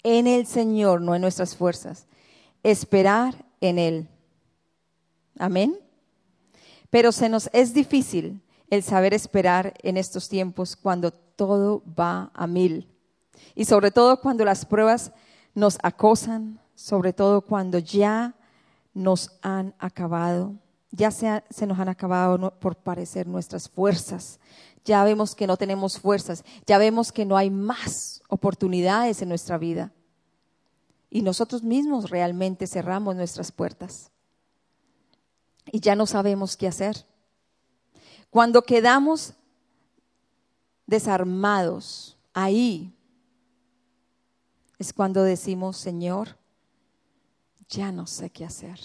En 0.03 0.27
el 0.27 0.45
Señor, 0.45 1.01
no 1.01 1.15
en 1.15 1.21
nuestras 1.21 1.55
fuerzas. 1.55 2.05
Esperar 2.61 3.33
en 3.59 3.79
Él. 3.79 4.07
Amén. 5.39 5.77
Pero 6.91 7.11
se 7.11 7.29
nos 7.29 7.49
es 7.51 7.73
difícil 7.73 8.41
el 8.69 8.83
saber 8.83 9.15
esperar 9.15 9.73
en 9.81 9.97
estos 9.97 10.29
tiempos 10.29 10.75
cuando 10.75 11.11
todo 11.11 11.83
va 11.99 12.29
a 12.35 12.45
mil. 12.45 12.87
Y 13.55 13.65
sobre 13.65 13.89
todo 13.89 14.21
cuando 14.21 14.45
las 14.45 14.65
pruebas 14.65 15.11
nos 15.53 15.77
acosan, 15.83 16.59
sobre 16.75 17.13
todo 17.13 17.41
cuando 17.41 17.79
ya 17.79 18.35
nos 18.93 19.31
han 19.41 19.73
acabado, 19.79 20.55
ya 20.91 21.11
se, 21.11 21.41
nos 21.65 21.79
han 21.79 21.89
acabado 21.89 22.59
por 22.59 22.75
parecer 22.75 23.27
nuestras 23.27 23.69
fuerzas. 23.69 24.39
Ya 24.83 25.03
vemos 25.03 25.35
que 25.35 25.47
no 25.47 25.57
tenemos 25.57 25.99
fuerzas, 25.99 26.43
ya 26.65 26.77
vemos 26.77 27.11
que 27.11 27.25
no 27.25 27.37
hay 27.37 27.49
más 27.49 28.21
oportunidades 28.27 29.21
en 29.21 29.29
nuestra 29.29 29.57
vida. 29.57 29.91
Y 31.09 31.21
nosotros 31.21 31.63
mismos 31.63 32.09
realmente 32.09 32.67
cerramos 32.67 33.15
nuestras 33.15 33.51
puertas. 33.51 34.11
Y 35.71 35.79
ya 35.79 35.95
no 35.95 36.05
sabemos 36.05 36.57
qué 36.57 36.67
hacer. 36.67 37.05
Cuando 38.29 38.63
quedamos 38.63 39.33
desarmados 40.87 42.17
ahí 42.33 42.93
es 44.81 44.93
cuando 44.93 45.21
decimos, 45.21 45.77
Señor, 45.77 46.39
ya 47.69 47.91
no 47.91 48.07
sé 48.07 48.31
qué 48.31 48.45
hacer. 48.45 48.79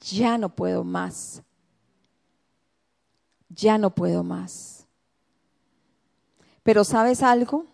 Ya 0.00 0.38
no 0.38 0.54
puedo 0.54 0.84
más. 0.84 1.42
Ya 3.48 3.76
no 3.76 3.92
puedo 3.92 4.22
más. 4.22 4.86
Pero 6.62 6.84
¿sabes 6.84 7.24
algo? 7.24 7.66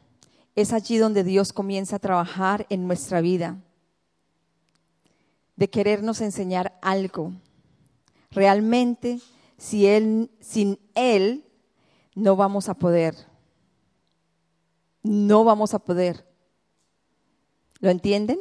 Es 0.55 0.73
allí 0.73 0.97
donde 0.97 1.23
Dios 1.23 1.53
comienza 1.53 1.97
a 1.97 1.99
trabajar 1.99 2.65
en 2.71 2.87
nuestra 2.87 3.21
vida, 3.21 3.59
de 5.57 5.69
querernos 5.69 6.23
enseñar 6.23 6.79
algo. 6.81 7.35
Realmente, 8.31 9.21
si 9.59 9.85
él, 9.87 10.31
sin 10.41 10.79
Él, 10.95 11.45
no 12.15 12.35
vamos 12.35 12.71
a 12.71 12.75
poder. 12.75 13.36
No 15.07 15.45
vamos 15.45 15.73
a 15.73 15.79
poder. 15.79 16.27
¿Lo 17.79 17.91
entienden? 17.91 18.41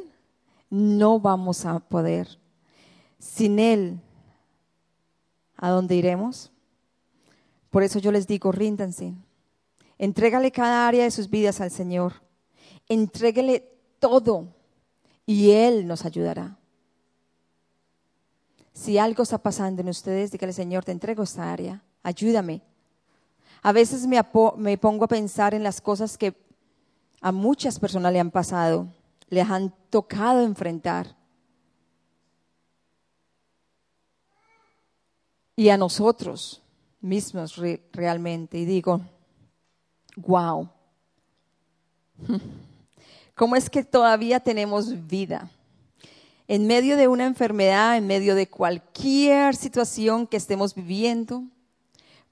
No 0.72 1.20
vamos 1.20 1.64
a 1.64 1.80
poder. 1.80 2.40
Sin 3.20 3.60
Él, 3.60 4.02
¿a 5.58 5.70
dónde 5.70 5.96
iremos? 5.96 6.52
Por 7.70 7.84
eso 7.84 8.00
yo 8.00 8.12
les 8.12 8.26
digo, 8.26 8.52
ríndanse. 8.52 9.14
Entrégale 10.00 10.52
cada 10.52 10.88
área 10.88 11.04
de 11.04 11.12
sus 11.12 11.30
vidas 11.30 11.62
al 11.62 11.70
Señor. 11.70 12.14
Entréguele 12.90 13.72
todo 14.00 14.48
y 15.28 15.52
Él 15.52 15.86
nos 15.86 16.04
ayudará. 16.04 16.58
Si 18.74 18.98
algo 18.98 19.22
está 19.22 19.38
pasando 19.38 19.84
en 19.84 19.90
ustedes, 19.90 20.32
dígale, 20.32 20.52
Señor, 20.52 20.84
te 20.84 20.92
entrego 20.92 21.22
esta 21.22 21.54
área, 21.54 21.84
ayúdame. 22.02 22.64
A 23.62 23.72
veces 23.72 24.08
me, 24.08 24.20
me 24.58 24.78
pongo 24.80 25.06
a 25.06 25.08
pensar 25.08 25.54
en 25.54 25.62
las 25.62 25.80
cosas 25.80 26.18
que 26.18 26.45
a 27.26 27.32
muchas 27.32 27.80
personas 27.80 28.14
le 28.14 28.20
han 28.20 28.30
pasado, 28.30 28.88
les 29.30 29.50
han 29.50 29.74
tocado 29.90 30.44
enfrentar. 30.44 31.16
Y 35.56 35.70
a 35.70 35.78
nosotros 35.78 36.62
mismos 37.02 37.60
realmente. 37.92 38.60
Y 38.60 38.66
digo, 38.66 39.02
wow, 40.18 40.70
¿cómo 43.34 43.56
es 43.56 43.72
que 43.72 43.84
todavía 43.84 44.40
tenemos 44.40 45.08
vida? 45.08 45.50
En 46.48 46.68
medio 46.68 46.96
de 46.96 47.08
una 47.08 47.26
enfermedad, 47.26 47.98
en 47.98 48.06
medio 48.06 48.36
de 48.36 48.48
cualquier 48.48 49.56
situación 49.56 50.28
que 50.28 50.38
estemos 50.38 50.76
viviendo, 50.76 51.44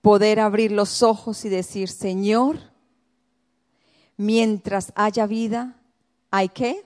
poder 0.03 0.39
abrir 0.39 0.71
los 0.71 1.01
ojos 1.01 1.45
y 1.45 1.50
decir, 1.50 1.89
Señor, 1.89 2.72
mientras 4.17 4.91
haya 4.96 5.25
vida, 5.25 5.75
¿hay 6.32 6.50
qué? 6.50 6.84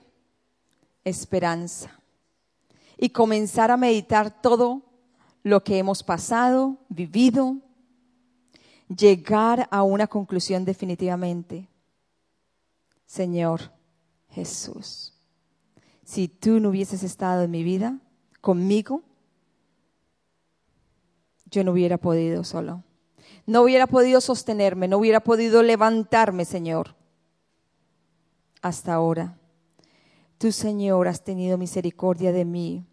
Esperanza. 1.04 2.00
Y 2.96 3.10
comenzar 3.10 3.70
a 3.70 3.76
meditar 3.76 4.42
todo 4.42 4.82
lo 5.42 5.62
que 5.62 5.78
hemos 5.78 6.02
pasado, 6.02 6.76
vivido, 6.88 7.56
llegar 8.88 9.68
a 9.70 9.82
una 9.82 10.06
conclusión 10.06 10.64
definitivamente. 10.64 11.68
Señor 13.06 13.72
Jesús, 14.30 15.14
si 16.04 16.28
tú 16.28 16.60
no 16.60 16.70
hubieses 16.70 17.02
estado 17.02 17.44
en 17.44 17.50
mi 17.50 17.62
vida 17.62 17.98
conmigo, 18.40 19.02
yo 21.50 21.64
no 21.64 21.72
hubiera 21.72 21.98
podido 21.98 22.44
solo. 22.44 22.82
No 23.46 23.62
hubiera 23.62 23.86
podido 23.86 24.20
sostenerme, 24.20 24.88
no 24.88 24.98
hubiera 24.98 25.20
podido 25.20 25.62
levantarme, 25.62 26.44
Señor, 26.44 26.94
hasta 28.62 28.94
ahora. 28.94 29.38
Tú, 30.38 30.52
Señor, 30.52 31.08
has 31.08 31.22
tenido 31.22 31.58
misericordia 31.58 32.32
de 32.32 32.44
mí 32.44 32.84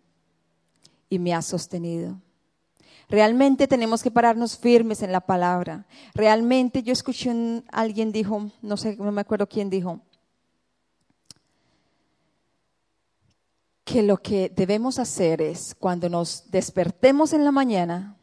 y 1.09 1.19
me 1.19 1.33
has 1.33 1.45
sostenido. 1.45 2.19
Realmente 3.07 3.67
tenemos 3.67 4.01
que 4.01 4.09
pararnos 4.09 4.57
firmes 4.57 5.03
en 5.03 5.11
la 5.11 5.21
palabra. 5.21 5.85
Realmente 6.15 6.81
yo 6.81 6.91
escuché 6.91 7.63
alguien 7.71 8.11
dijo, 8.11 8.49
no 8.61 8.77
sé, 8.77 8.95
no 8.97 9.11
me 9.11 9.21
acuerdo 9.21 9.47
quién 9.47 9.69
dijo, 9.69 10.01
que 13.83 14.01
lo 14.01 14.17
que 14.17 14.49
debemos 14.49 14.97
hacer 14.97 15.41
es 15.41 15.75
cuando 15.75 16.09
nos 16.09 16.49
despertemos 16.49 17.33
en 17.33 17.45
la 17.45 17.51
mañana, 17.51 18.17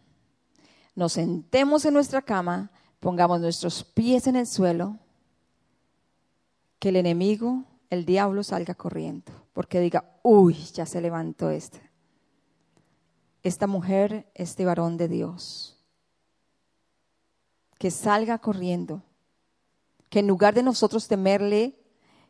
nos 0.96 1.12
sentemos 1.12 1.84
en 1.84 1.94
nuestra 1.94 2.20
cama, 2.20 2.72
pongamos 2.98 3.40
nuestros 3.40 3.84
pies 3.84 4.26
en 4.26 4.34
el 4.34 4.48
suelo, 4.48 4.98
que 6.82 6.88
el 6.88 6.96
enemigo, 6.96 7.62
el 7.90 8.04
diablo 8.04 8.42
salga 8.42 8.74
corriendo, 8.74 9.30
porque 9.52 9.78
diga, 9.78 10.18
uy, 10.24 10.54
ya 10.74 10.84
se 10.84 11.00
levantó 11.00 11.48
este 11.48 11.80
esta 13.44 13.68
mujer, 13.68 14.28
este 14.34 14.64
varón 14.64 14.96
de 14.96 15.06
Dios. 15.06 15.78
Que 17.78 17.92
salga 17.92 18.38
corriendo. 18.38 19.04
Que 20.08 20.18
en 20.18 20.26
lugar 20.26 20.54
de 20.56 20.64
nosotros 20.64 21.06
temerle, 21.06 21.78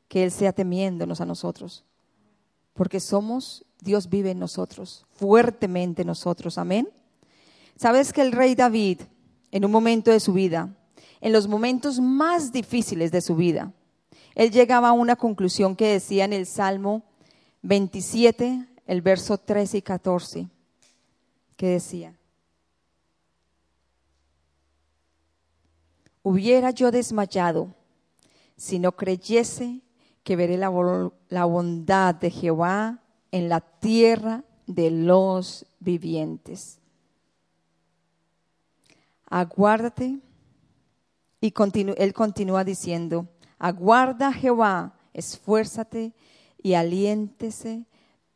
que 0.06 0.22
Él 0.22 0.30
sea 0.30 0.52
temiéndonos 0.52 1.22
a 1.22 1.24
nosotros. 1.24 1.86
Porque 2.74 3.00
somos, 3.00 3.64
Dios 3.80 4.10
vive 4.10 4.32
en 4.32 4.38
nosotros, 4.38 5.06
fuertemente 5.12 6.02
en 6.02 6.08
nosotros. 6.08 6.58
Amén. 6.58 6.90
¿Sabes 7.76 8.12
que 8.12 8.20
el 8.20 8.32
rey 8.32 8.54
David, 8.54 9.00
en 9.50 9.64
un 9.64 9.70
momento 9.70 10.10
de 10.10 10.20
su 10.20 10.34
vida, 10.34 10.76
en 11.22 11.32
los 11.32 11.48
momentos 11.48 12.00
más 12.00 12.52
difíciles 12.52 13.10
de 13.12 13.22
su 13.22 13.34
vida, 13.34 13.72
él 14.34 14.50
llegaba 14.50 14.88
a 14.88 14.92
una 14.92 15.16
conclusión 15.16 15.76
que 15.76 15.92
decía 15.92 16.24
en 16.24 16.32
el 16.32 16.46
Salmo 16.46 17.02
27, 17.62 18.66
el 18.86 19.02
verso 19.02 19.38
13 19.38 19.78
y 19.78 19.82
14 19.82 20.48
que 21.56 21.66
decía, 21.68 22.16
hubiera 26.22 26.70
yo 26.70 26.90
desmayado 26.90 27.74
si 28.56 28.78
no 28.78 28.92
creyese 28.92 29.80
que 30.22 30.36
veré 30.36 30.56
la, 30.56 30.70
la, 31.28 31.44
bondad 31.44 32.14
de 32.14 32.30
Jehová 32.30 33.00
en 33.30 33.48
la 33.48 33.60
tierra 33.60 34.44
de 34.66 34.90
los 34.90 35.66
vivientes. 35.80 36.78
Aguárdate. 39.26 40.20
Y 41.40 41.52
él 41.96 42.12
continúa 42.12 42.62
diciendo, 42.62 43.26
aguarda 43.62 44.32
Jehová, 44.32 44.92
esfuérzate 45.14 46.12
y 46.60 46.74
aliéntese 46.74 47.86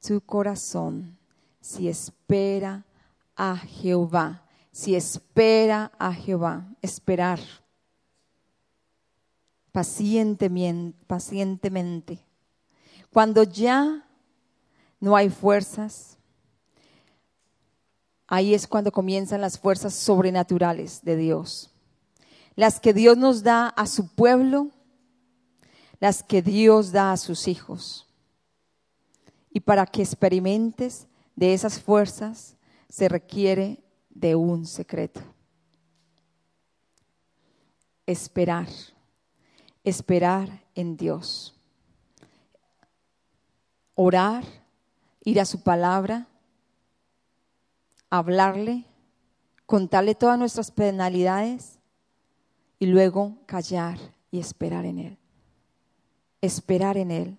tu 0.01 0.21
corazón 0.21 1.19
si 1.61 1.89
espera 1.89 2.87
a 3.35 3.57
Jehová, 3.57 4.45
si 4.71 4.95
espera 4.95 5.91
a 5.99 6.15
Jehová, 6.15 6.69
esperar 6.81 7.41
pacientemente, 9.73 10.97
pacientemente. 11.09 12.25
Cuando 13.13 13.43
ya 13.43 14.07
no 15.01 15.17
hay 15.17 15.29
fuerzas, 15.29 16.19
ahí 18.29 18.55
es 18.55 18.69
cuando 18.69 18.93
comienzan 18.93 19.41
las 19.41 19.59
fuerzas 19.59 19.93
sobrenaturales 19.93 21.03
de 21.03 21.17
Dios. 21.17 21.73
Las 22.55 22.79
que 22.79 22.95
Dios 22.95 23.17
nos 23.17 23.43
da 23.43 23.67
a 23.67 23.87
su 23.87 24.15
pueblo, 24.15 24.71
las 26.01 26.23
que 26.23 26.43
Dios 26.43 26.93
da 26.93 27.13
a 27.13 27.17
sus 27.17 27.49
hijos. 27.49 28.07
Y 29.51 29.61
para 29.61 29.87
que 29.87 30.03
experimentes 30.03 31.07
de 31.35 31.55
esas 31.55 31.81
fuerzas, 31.81 32.57
se 32.89 33.09
requiere 33.09 33.83
de 34.11 34.35
un 34.35 34.67
secreto. 34.67 35.21
Esperar, 38.07 38.69
esperar 39.85 40.65
en 40.75 40.97
Dios. 40.97 41.55
Orar, 43.95 44.45
ir 45.25 45.41
a 45.41 45.45
su 45.45 45.63
palabra, 45.63 46.29
hablarle, 48.11 48.85
contarle 49.65 50.15
todas 50.15 50.39
nuestras 50.39 50.71
penalidades 50.71 51.79
y 52.79 52.87
luego 52.87 53.39
callar 53.47 53.99
y 54.31 54.39
esperar 54.39 54.85
en 54.85 54.99
Él. 54.99 55.19
Esperar 56.47 56.97
en 56.97 57.11
Él. 57.11 57.37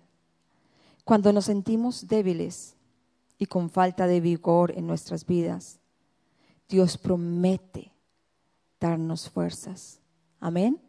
Cuando 1.04 1.32
nos 1.32 1.46
sentimos 1.46 2.06
débiles, 2.06 2.76
y 3.38 3.46
con 3.46 3.70
falta 3.70 4.06
de 4.06 4.20
vigor 4.20 4.72
en 4.76 4.86
nuestras 4.86 5.24
vidas, 5.24 5.78
Dios 6.68 6.98
promete 6.98 7.92
darnos 8.80 9.30
fuerzas. 9.30 10.00
Amén. 10.40 10.80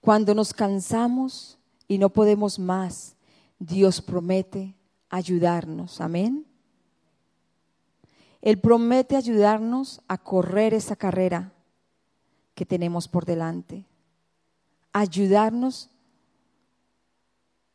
Cuando 0.00 0.34
nos 0.34 0.52
cansamos 0.52 1.58
y 1.86 1.98
no 1.98 2.08
podemos 2.08 2.58
más, 2.58 3.16
Dios 3.58 4.00
promete 4.00 4.74
ayudarnos. 5.10 6.00
Amén. 6.00 6.46
Él 8.40 8.58
promete 8.58 9.16
ayudarnos 9.16 10.02
a 10.08 10.18
correr 10.18 10.74
esa 10.74 10.96
carrera 10.96 11.52
que 12.54 12.66
tenemos 12.66 13.08
por 13.08 13.24
delante. 13.24 13.86
Ayudarnos 14.94 15.90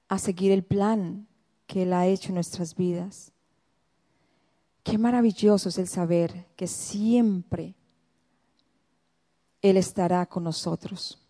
a 0.08 0.17
seguir 0.17 0.51
el 0.51 0.63
plan 0.63 1.27
que 1.67 1.84
Él 1.84 1.93
ha 1.93 2.08
hecho 2.08 2.29
en 2.29 2.36
nuestras 2.36 2.73
vidas. 2.75 3.32
Qué 4.84 4.97
maravilloso 4.97 5.69
es 5.69 5.77
el 5.77 5.88
saber 5.88 6.47
que 6.55 6.65
siempre 6.65 7.75
Él 9.62 9.77
estará 9.77 10.25
con 10.25 10.45
nosotros 10.45 11.21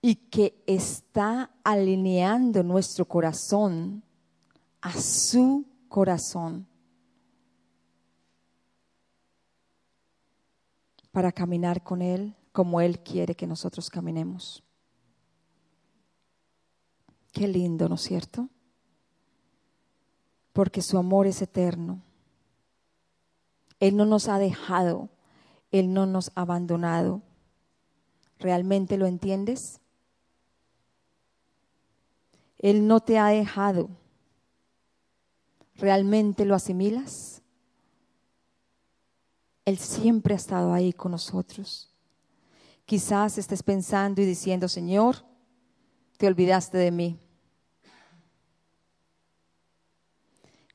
y 0.00 0.14
que 0.14 0.62
está 0.66 1.50
alineando 1.64 2.62
nuestro 2.62 3.06
corazón 3.06 4.04
a 4.80 4.92
su 4.92 5.64
corazón. 5.88 6.68
para 11.14 11.30
caminar 11.30 11.82
con 11.84 12.02
Él 12.02 12.34
como 12.54 12.80
Él 12.80 13.00
quiere 13.00 13.34
que 13.34 13.48
nosotros 13.48 13.90
caminemos. 13.90 14.62
Qué 17.32 17.48
lindo, 17.48 17.88
¿no 17.88 17.96
es 17.96 18.02
cierto? 18.02 18.48
Porque 20.52 20.80
su 20.80 20.96
amor 20.96 21.26
es 21.26 21.42
eterno. 21.42 22.00
Él 23.80 23.96
no 23.96 24.06
nos 24.06 24.28
ha 24.28 24.38
dejado, 24.38 25.08
Él 25.72 25.92
no 25.92 26.06
nos 26.06 26.30
ha 26.36 26.42
abandonado. 26.42 27.22
¿Realmente 28.38 28.98
lo 28.98 29.06
entiendes? 29.06 29.80
Él 32.58 32.86
no 32.86 33.00
te 33.00 33.18
ha 33.18 33.26
dejado. 33.30 33.90
¿Realmente 35.74 36.44
lo 36.44 36.54
asimilas? 36.54 37.42
Él 39.64 39.76
siempre 39.76 40.34
ha 40.34 40.36
estado 40.36 40.72
ahí 40.72 40.92
con 40.92 41.10
nosotros. 41.10 41.93
Quizás 42.84 43.38
estés 43.38 43.62
pensando 43.62 44.20
y 44.20 44.26
diciendo, 44.26 44.68
Señor, 44.68 45.16
te 46.18 46.26
olvidaste 46.26 46.76
de 46.78 46.90
mí. 46.90 47.18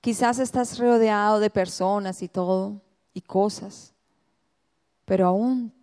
Quizás 0.01 0.39
estás 0.39 0.79
rodeado 0.79 1.39
de 1.39 1.49
personas 1.49 2.21
y 2.23 2.29
todo, 2.29 2.81
y 3.13 3.21
cosas, 3.21 3.93
pero 5.05 5.27
aún 5.27 5.73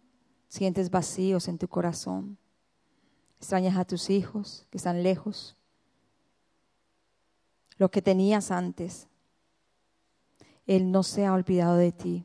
sientes 0.48 0.90
vacíos 0.90 1.48
en 1.48 1.58
tu 1.58 1.68
corazón. 1.68 2.38
Extrañas 3.38 3.76
a 3.76 3.84
tus 3.84 4.08
hijos 4.08 4.66
que 4.70 4.78
están 4.78 5.02
lejos. 5.02 5.56
Lo 7.76 7.90
que 7.90 8.00
tenías 8.00 8.50
antes. 8.50 9.06
Él 10.66 10.90
no 10.90 11.02
se 11.02 11.26
ha 11.26 11.34
olvidado 11.34 11.76
de 11.76 11.92
ti. 11.92 12.24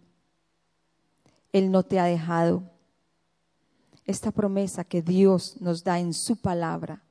Él 1.51 1.71
no 1.71 1.83
te 1.83 1.99
ha 1.99 2.05
dejado. 2.05 2.70
Esta 4.11 4.31
promesa 4.31 4.83
que 4.83 5.01
Dios 5.01 5.55
nos 5.61 5.85
da 5.85 5.97
en 5.97 6.13
su 6.13 6.35
palabra 6.35 7.01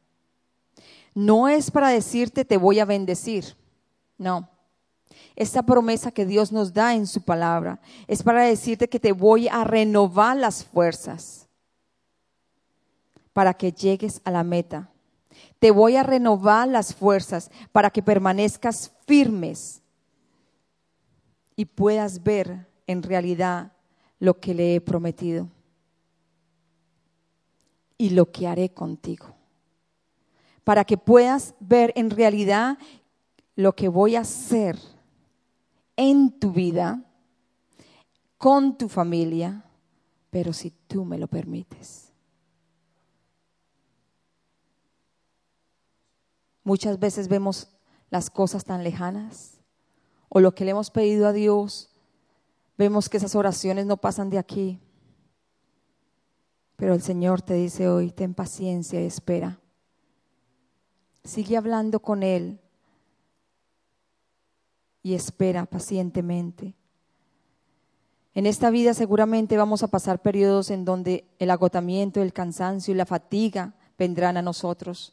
no 1.14 1.48
es 1.48 1.70
para 1.70 1.88
decirte 1.88 2.44
te 2.44 2.58
voy 2.58 2.78
a 2.78 2.84
bendecir. 2.84 3.56
No. 4.18 4.50
Esta 5.34 5.62
promesa 5.62 6.10
que 6.10 6.26
Dios 6.26 6.52
nos 6.52 6.74
da 6.74 6.94
en 6.94 7.06
su 7.06 7.22
palabra 7.22 7.80
es 8.06 8.22
para 8.22 8.42
decirte 8.42 8.90
que 8.90 9.00
te 9.00 9.12
voy 9.12 9.48
a 9.48 9.64
renovar 9.64 10.36
las 10.36 10.62
fuerzas 10.62 11.48
para 13.32 13.54
que 13.54 13.72
llegues 13.72 14.20
a 14.24 14.30
la 14.30 14.44
meta. 14.44 14.90
Te 15.58 15.70
voy 15.70 15.96
a 15.96 16.02
renovar 16.02 16.68
las 16.68 16.94
fuerzas 16.94 17.50
para 17.72 17.88
que 17.88 18.02
permanezcas 18.02 18.92
firmes 19.06 19.80
y 21.56 21.64
puedas 21.64 22.22
ver 22.22 22.68
en 22.86 23.02
realidad 23.02 23.72
lo 24.18 24.38
que 24.38 24.52
le 24.52 24.74
he 24.74 24.82
prometido 24.82 25.48
y 28.00 28.08
lo 28.08 28.32
que 28.32 28.48
haré 28.48 28.72
contigo. 28.72 29.34
Para 30.64 30.86
que 30.86 30.96
puedas 30.96 31.54
ver 31.60 31.92
en 31.96 32.08
realidad 32.08 32.78
lo 33.56 33.76
que 33.76 33.88
voy 33.88 34.16
a 34.16 34.20
hacer 34.20 34.78
en 35.96 36.40
tu 36.40 36.50
vida, 36.50 37.04
con 38.38 38.78
tu 38.78 38.88
familia, 38.88 39.66
pero 40.30 40.54
si 40.54 40.70
tú 40.70 41.04
me 41.04 41.18
lo 41.18 41.26
permites. 41.26 42.10
Muchas 46.64 46.98
veces 46.98 47.28
vemos 47.28 47.68
las 48.08 48.30
cosas 48.30 48.64
tan 48.64 48.82
lejanas 48.82 49.60
o 50.30 50.40
lo 50.40 50.54
que 50.54 50.64
le 50.64 50.70
hemos 50.70 50.90
pedido 50.90 51.28
a 51.28 51.34
Dios, 51.34 51.90
vemos 52.78 53.10
que 53.10 53.18
esas 53.18 53.34
oraciones 53.34 53.84
no 53.84 53.98
pasan 53.98 54.30
de 54.30 54.38
aquí. 54.38 54.80
Pero 56.80 56.94
el 56.94 57.02
Señor 57.02 57.42
te 57.42 57.52
dice 57.52 57.88
hoy, 57.88 58.10
ten 58.10 58.32
paciencia 58.32 59.02
y 59.02 59.04
espera. 59.04 59.60
Sigue 61.22 61.58
hablando 61.58 62.00
con 62.00 62.22
Él 62.22 62.58
y 65.02 65.12
espera 65.12 65.66
pacientemente. 65.66 66.74
En 68.32 68.46
esta 68.46 68.70
vida 68.70 68.94
seguramente 68.94 69.58
vamos 69.58 69.82
a 69.82 69.88
pasar 69.88 70.22
periodos 70.22 70.70
en 70.70 70.86
donde 70.86 71.26
el 71.38 71.50
agotamiento, 71.50 72.22
el 72.22 72.32
cansancio 72.32 72.94
y 72.94 72.96
la 72.96 73.04
fatiga 73.04 73.74
vendrán 73.98 74.38
a 74.38 74.42
nosotros. 74.42 75.12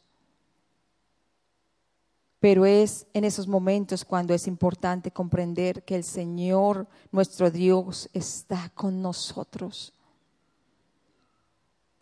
Pero 2.40 2.66
es 2.66 3.08
en 3.14 3.26
esos 3.26 3.46
momentos 3.46 4.06
cuando 4.06 4.34
es 4.34 4.48
importante 4.48 5.12
comprender 5.12 5.84
que 5.84 5.98
el 5.98 6.06
Señor, 6.06 6.88
nuestro 7.12 7.52
Dios, 7.52 8.10
está 8.14 8.72
con 8.74 9.02
nosotros. 9.02 9.94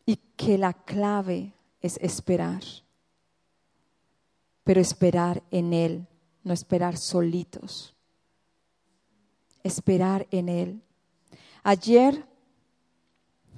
Y 0.06 0.18
que 0.36 0.58
la 0.58 0.74
clave 0.74 1.54
es 1.82 1.98
esperar. 2.02 2.64
Pero 4.64 4.82
esperar 4.82 5.44
en 5.52 5.74
Él 5.74 6.08
no 6.46 6.54
esperar 6.54 6.96
solitos, 6.96 7.96
esperar 9.64 10.28
en 10.30 10.48
Él. 10.48 10.82
Ayer, 11.64 12.24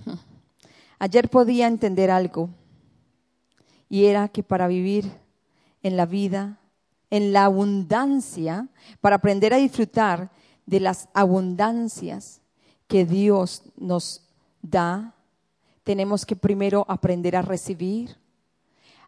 ayer 1.00 1.30
podía 1.30 1.68
entender 1.68 2.10
algo 2.10 2.50
y 3.90 4.06
era 4.06 4.30
que 4.30 4.42
para 4.42 4.68
vivir 4.68 5.12
en 5.84 5.98
la 5.98 6.06
vida, 6.06 6.60
en 7.10 7.34
la 7.34 7.44
abundancia, 7.44 8.70
para 9.02 9.18
aprender 9.18 9.54
a 9.54 9.58
disfrutar 9.58 10.32
de 10.66 10.80
las 10.80 11.10
abundancias 11.14 12.42
que 12.88 13.06
Dios 13.06 13.64
nos 13.76 14.30
da, 14.62 15.14
tenemos 15.88 16.26
que 16.26 16.36
primero 16.36 16.86
aprender 16.90 17.38
a 17.38 17.42
recibir, 17.42 18.18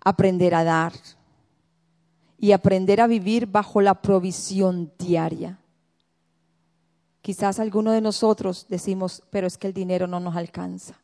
aprender 0.01 0.55
a 0.55 0.63
dar 0.63 0.93
y 2.37 2.53
aprender 2.53 3.01
a 3.01 3.07
vivir 3.07 3.47
bajo 3.47 3.81
la 3.81 4.01
provisión 4.01 4.89
diaria. 4.97 5.59
Quizás 7.21 7.59
alguno 7.59 7.91
de 7.91 7.99
nosotros 7.99 8.65
decimos, 8.69 9.21
pero 9.29 9.45
es 9.45 9.57
que 9.57 9.67
el 9.67 9.73
dinero 9.73 10.07
no 10.07 10.21
nos 10.21 10.37
alcanza. 10.37 10.95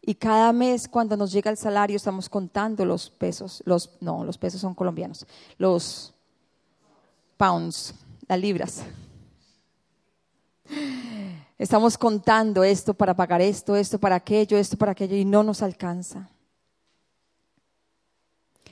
Y 0.00 0.14
cada 0.14 0.52
mes 0.52 0.86
cuando 0.86 1.16
nos 1.16 1.32
llega 1.32 1.50
el 1.50 1.56
salario 1.56 1.96
estamos 1.96 2.28
contando 2.28 2.84
los 2.84 3.10
pesos, 3.10 3.64
los 3.66 3.90
no, 4.00 4.22
los 4.22 4.38
pesos 4.38 4.60
son 4.60 4.76
colombianos, 4.76 5.26
los 5.58 6.14
pounds, 7.36 7.96
las 8.28 8.38
libras. 8.38 8.84
Estamos 11.60 11.98
contando 11.98 12.64
esto 12.64 12.94
para 12.94 13.14
pagar 13.14 13.42
esto, 13.42 13.76
esto 13.76 13.98
para 14.00 14.14
aquello, 14.14 14.56
esto 14.56 14.78
para 14.78 14.92
aquello 14.92 15.14
y 15.14 15.26
no 15.26 15.42
nos 15.42 15.60
alcanza. 15.60 16.30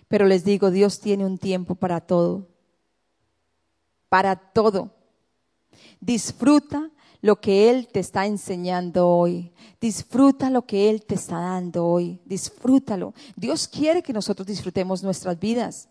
Pero 0.09 0.25
les 0.25 0.43
digo, 0.43 0.71
Dios 0.71 0.99
tiene 0.99 1.27
un 1.27 1.37
tiempo 1.37 1.75
para 1.75 2.01
todo. 2.01 2.49
Para 4.09 4.37
todo. 4.37 4.91
Disfruta 6.01 6.91
lo 7.21 7.39
que 7.43 7.69
Él 7.69 7.89
te 7.89 8.01
está 8.01 8.25
enseñando 8.25 9.07
hoy. 9.07 9.53
Disfruta 9.79 10.49
lo 10.49 10.65
que 10.65 10.89
Él 10.89 11.05
te 11.05 11.17
está 11.17 11.39
dando 11.39 11.85
hoy. 11.85 12.23
Disfrútalo. 12.25 13.13
Dios 13.37 13.69
quiere 13.69 14.03
que 14.03 14.15
nosotros 14.15 14.47
disfrutemos 14.47 15.03
nuestras 15.03 15.39
vidas. 15.39 15.91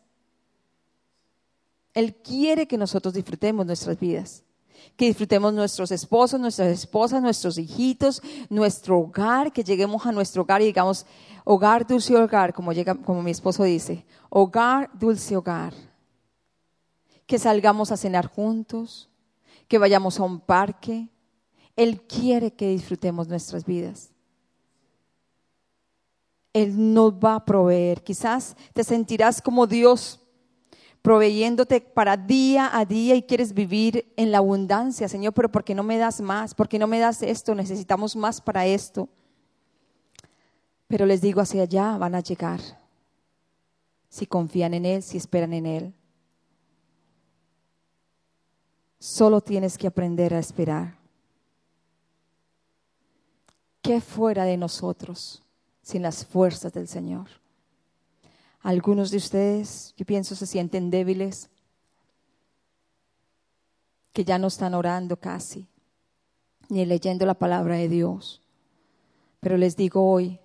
Él 1.93 2.15
quiere 2.15 2.67
que 2.67 2.75
nosotros 2.75 3.13
disfrutemos 3.13 3.67
nuestras 3.67 3.99
vidas. 3.99 4.43
Que 4.95 5.05
disfrutemos 5.05 5.53
nuestros 5.53 5.91
esposos, 5.91 6.39
nuestras 6.39 6.69
esposas, 6.69 7.21
nuestros 7.21 7.57
hijitos, 7.57 8.21
nuestro 8.49 8.99
hogar, 8.99 9.51
que 9.51 9.63
lleguemos 9.63 10.05
a 10.05 10.11
nuestro 10.11 10.43
hogar 10.43 10.61
y 10.61 10.65
digamos, 10.65 11.05
Hogar, 11.49 11.87
dulce 11.87 12.13
hogar, 12.13 12.53
como, 12.53 12.73
llega, 12.73 12.93
como 12.93 13.23
mi 13.23 13.31
esposo 13.31 13.63
dice. 13.63 14.05
Hogar, 14.29 14.89
dulce 14.93 15.37
hogar. 15.37 15.73
Que 17.25 17.39
salgamos 17.39 17.89
a 17.93 17.95
cenar 17.95 18.27
juntos, 18.27 19.09
que 19.69 19.77
vayamos 19.77 20.19
a 20.19 20.23
un 20.23 20.41
parque. 20.41 21.07
Él 21.77 22.01
quiere 22.01 22.51
que 22.51 22.67
disfrutemos 22.67 23.29
nuestras 23.29 23.63
vidas. 23.63 24.09
Él 26.51 26.93
nos 26.93 27.13
va 27.13 27.35
a 27.35 27.45
proveer. 27.45 28.03
Quizás 28.03 28.57
te 28.73 28.83
sentirás 28.83 29.41
como 29.41 29.67
Dios 29.67 30.19
proveyéndote 31.07 31.79
para 31.79 32.17
día 32.17 32.69
a 32.77 32.83
día 32.83 33.15
y 33.15 33.23
quieres 33.23 33.53
vivir 33.53 34.11
en 34.17 34.29
la 34.29 34.39
abundancia, 34.39 35.07
Señor, 35.07 35.31
pero 35.31 35.49
¿por 35.49 35.63
qué 35.63 35.73
no 35.73 35.81
me 35.81 35.97
das 35.97 36.19
más? 36.19 36.53
¿Por 36.53 36.67
qué 36.67 36.77
no 36.77 36.85
me 36.85 36.99
das 36.99 37.21
esto? 37.21 37.55
Necesitamos 37.55 38.13
más 38.17 38.41
para 38.41 38.65
esto. 38.65 39.07
Pero 40.85 41.05
les 41.05 41.21
digo, 41.21 41.39
hacia 41.39 41.61
allá 41.61 41.97
van 41.97 42.13
a 42.13 42.19
llegar. 42.19 42.59
Si 44.09 44.25
confían 44.25 44.73
en 44.73 44.83
Él, 44.83 45.01
si 45.01 45.15
esperan 45.15 45.53
en 45.53 45.65
Él. 45.65 45.93
Solo 48.99 49.39
tienes 49.39 49.77
que 49.77 49.87
aprender 49.87 50.33
a 50.33 50.39
esperar. 50.39 50.97
¿Qué 53.81 54.01
fuera 54.01 54.43
de 54.43 54.57
nosotros 54.57 55.41
sin 55.81 56.01
las 56.01 56.25
fuerzas 56.25 56.73
del 56.73 56.89
Señor? 56.89 57.27
Algunos 58.61 59.11
de 59.11 59.17
ustedes, 59.17 59.93
yo 59.97 60.05
pienso, 60.05 60.35
se 60.35 60.45
sienten 60.45 60.89
débiles, 60.89 61.49
que 64.13 64.25
ya 64.25 64.39
no 64.39 64.47
están 64.47 64.73
orando 64.73 65.17
casi, 65.17 65.67
ni 66.69 66.85
leyendo 66.85 67.25
la 67.25 67.35
palabra 67.35 67.75
de 67.75 67.87
Dios. 67.87 68.41
Pero 69.39 69.57
les 69.57 69.75
digo 69.75 70.11
hoy, 70.11 70.39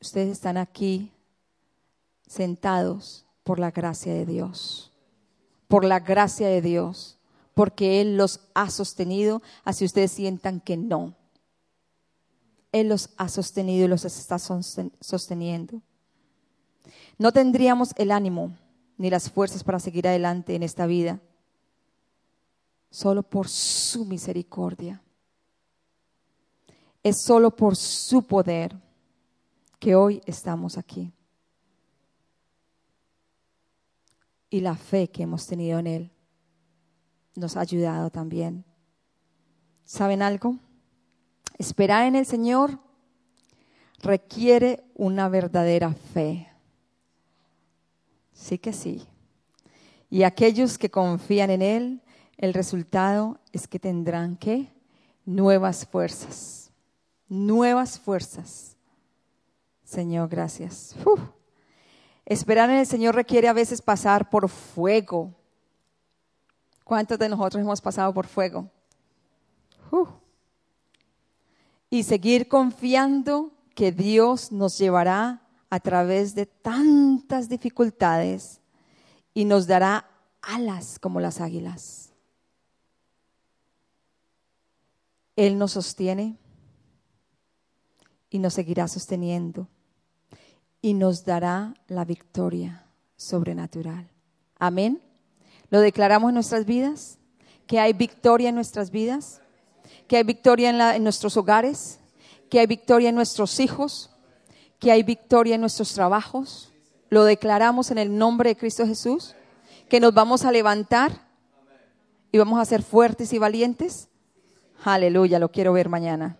ustedes 0.00 0.30
están 0.30 0.56
aquí 0.56 1.12
sentados 2.26 3.26
por 3.42 3.58
la 3.58 3.70
gracia 3.70 4.14
de 4.14 4.24
Dios, 4.24 4.92
por 5.66 5.84
la 5.84 6.00
gracia 6.00 6.46
de 6.46 6.62
Dios, 6.62 7.18
porque 7.54 8.00
Él 8.00 8.16
los 8.16 8.40
ha 8.54 8.70
sostenido, 8.70 9.42
así 9.64 9.84
ustedes 9.84 10.12
sientan 10.12 10.60
que 10.60 10.76
no. 10.76 11.16
Él 12.70 12.88
los 12.88 13.10
ha 13.16 13.28
sostenido 13.28 13.86
y 13.86 13.88
los 13.88 14.04
está 14.04 14.38
sosteniendo. 14.38 15.82
No 17.18 17.32
tendríamos 17.32 17.92
el 17.96 18.10
ánimo 18.10 18.56
ni 18.96 19.10
las 19.10 19.30
fuerzas 19.30 19.62
para 19.64 19.78
seguir 19.78 20.08
adelante 20.08 20.54
en 20.54 20.62
esta 20.62 20.86
vida, 20.86 21.20
solo 22.90 23.22
por 23.22 23.48
su 23.48 24.04
misericordia. 24.04 25.02
Es 27.02 27.22
solo 27.22 27.54
por 27.54 27.76
su 27.76 28.22
poder 28.22 28.76
que 29.78 29.94
hoy 29.94 30.20
estamos 30.26 30.76
aquí. 30.76 31.12
Y 34.50 34.60
la 34.60 34.74
fe 34.74 35.08
que 35.08 35.22
hemos 35.22 35.46
tenido 35.46 35.78
en 35.78 35.86
Él 35.86 36.10
nos 37.36 37.56
ha 37.56 37.60
ayudado 37.60 38.10
también. 38.10 38.64
¿Saben 39.84 40.22
algo? 40.22 40.56
Esperar 41.56 42.06
en 42.06 42.16
el 42.16 42.26
Señor 42.26 42.78
requiere 44.00 44.84
una 44.94 45.28
verdadera 45.28 45.92
fe. 45.92 46.47
Sí 48.38 48.56
que 48.56 48.72
sí. 48.72 49.04
Y 50.08 50.22
aquellos 50.22 50.78
que 50.78 50.90
confían 50.90 51.50
en 51.50 51.60
Él, 51.60 52.02
el 52.36 52.54
resultado 52.54 53.40
es 53.52 53.66
que 53.66 53.80
tendrán 53.80 54.36
que 54.36 54.72
nuevas 55.26 55.84
fuerzas, 55.84 56.70
nuevas 57.28 57.98
fuerzas. 57.98 58.76
Señor, 59.82 60.28
gracias. 60.28 60.94
Esperar 62.24 62.70
en 62.70 62.76
el 62.76 62.86
Señor 62.86 63.16
requiere 63.16 63.48
a 63.48 63.52
veces 63.52 63.82
pasar 63.82 64.30
por 64.30 64.48
fuego. 64.48 65.34
¿Cuántos 66.84 67.18
de 67.18 67.28
nosotros 67.28 67.60
hemos 67.60 67.80
pasado 67.80 68.14
por 68.14 68.28
fuego? 68.28 68.70
Y 71.90 72.04
seguir 72.04 72.46
confiando 72.46 73.50
que 73.74 73.90
Dios 73.90 74.52
nos 74.52 74.78
llevará 74.78 75.42
a 75.70 75.80
través 75.80 76.34
de 76.34 76.46
tantas 76.46 77.48
dificultades 77.48 78.60
y 79.34 79.44
nos 79.44 79.66
dará 79.66 80.08
alas 80.42 80.98
como 80.98 81.20
las 81.20 81.40
águilas. 81.40 82.12
Él 85.36 85.58
nos 85.58 85.72
sostiene 85.72 86.36
y 88.30 88.38
nos 88.38 88.54
seguirá 88.54 88.88
sosteniendo 88.88 89.68
y 90.80 90.94
nos 90.94 91.24
dará 91.24 91.74
la 91.86 92.04
victoria 92.04 92.86
sobrenatural. 93.16 94.10
Amén. 94.58 95.00
¿Lo 95.70 95.80
declaramos 95.80 96.30
en 96.30 96.34
nuestras 96.34 96.64
vidas? 96.64 97.18
¿Que 97.66 97.78
hay 97.78 97.92
victoria 97.92 98.48
en 98.48 98.54
nuestras 98.54 98.90
vidas? 98.90 99.40
¿Que 100.06 100.16
hay 100.16 100.24
victoria 100.24 100.70
en, 100.70 100.80
en 100.80 101.04
nuestros 101.04 101.36
hogares? 101.36 102.00
¿Que 102.48 102.60
hay 102.60 102.66
victoria 102.66 103.10
en 103.10 103.14
nuestros 103.14 103.60
hijos? 103.60 104.10
Que 104.78 104.92
hay 104.92 105.02
victoria 105.02 105.54
en 105.54 105.60
nuestros 105.60 105.92
trabajos. 105.94 106.72
Lo 107.10 107.24
declaramos 107.24 107.90
en 107.90 107.98
el 107.98 108.16
nombre 108.16 108.50
de 108.50 108.56
Cristo 108.56 108.86
Jesús, 108.86 109.34
que 109.88 110.00
nos 110.00 110.14
vamos 110.14 110.44
a 110.44 110.52
levantar 110.52 111.26
y 112.30 112.38
vamos 112.38 112.60
a 112.60 112.64
ser 112.64 112.82
fuertes 112.82 113.32
y 113.32 113.38
valientes. 113.38 114.08
Aleluya, 114.84 115.38
lo 115.38 115.50
quiero 115.50 115.72
ver 115.72 115.88
mañana. 115.88 116.36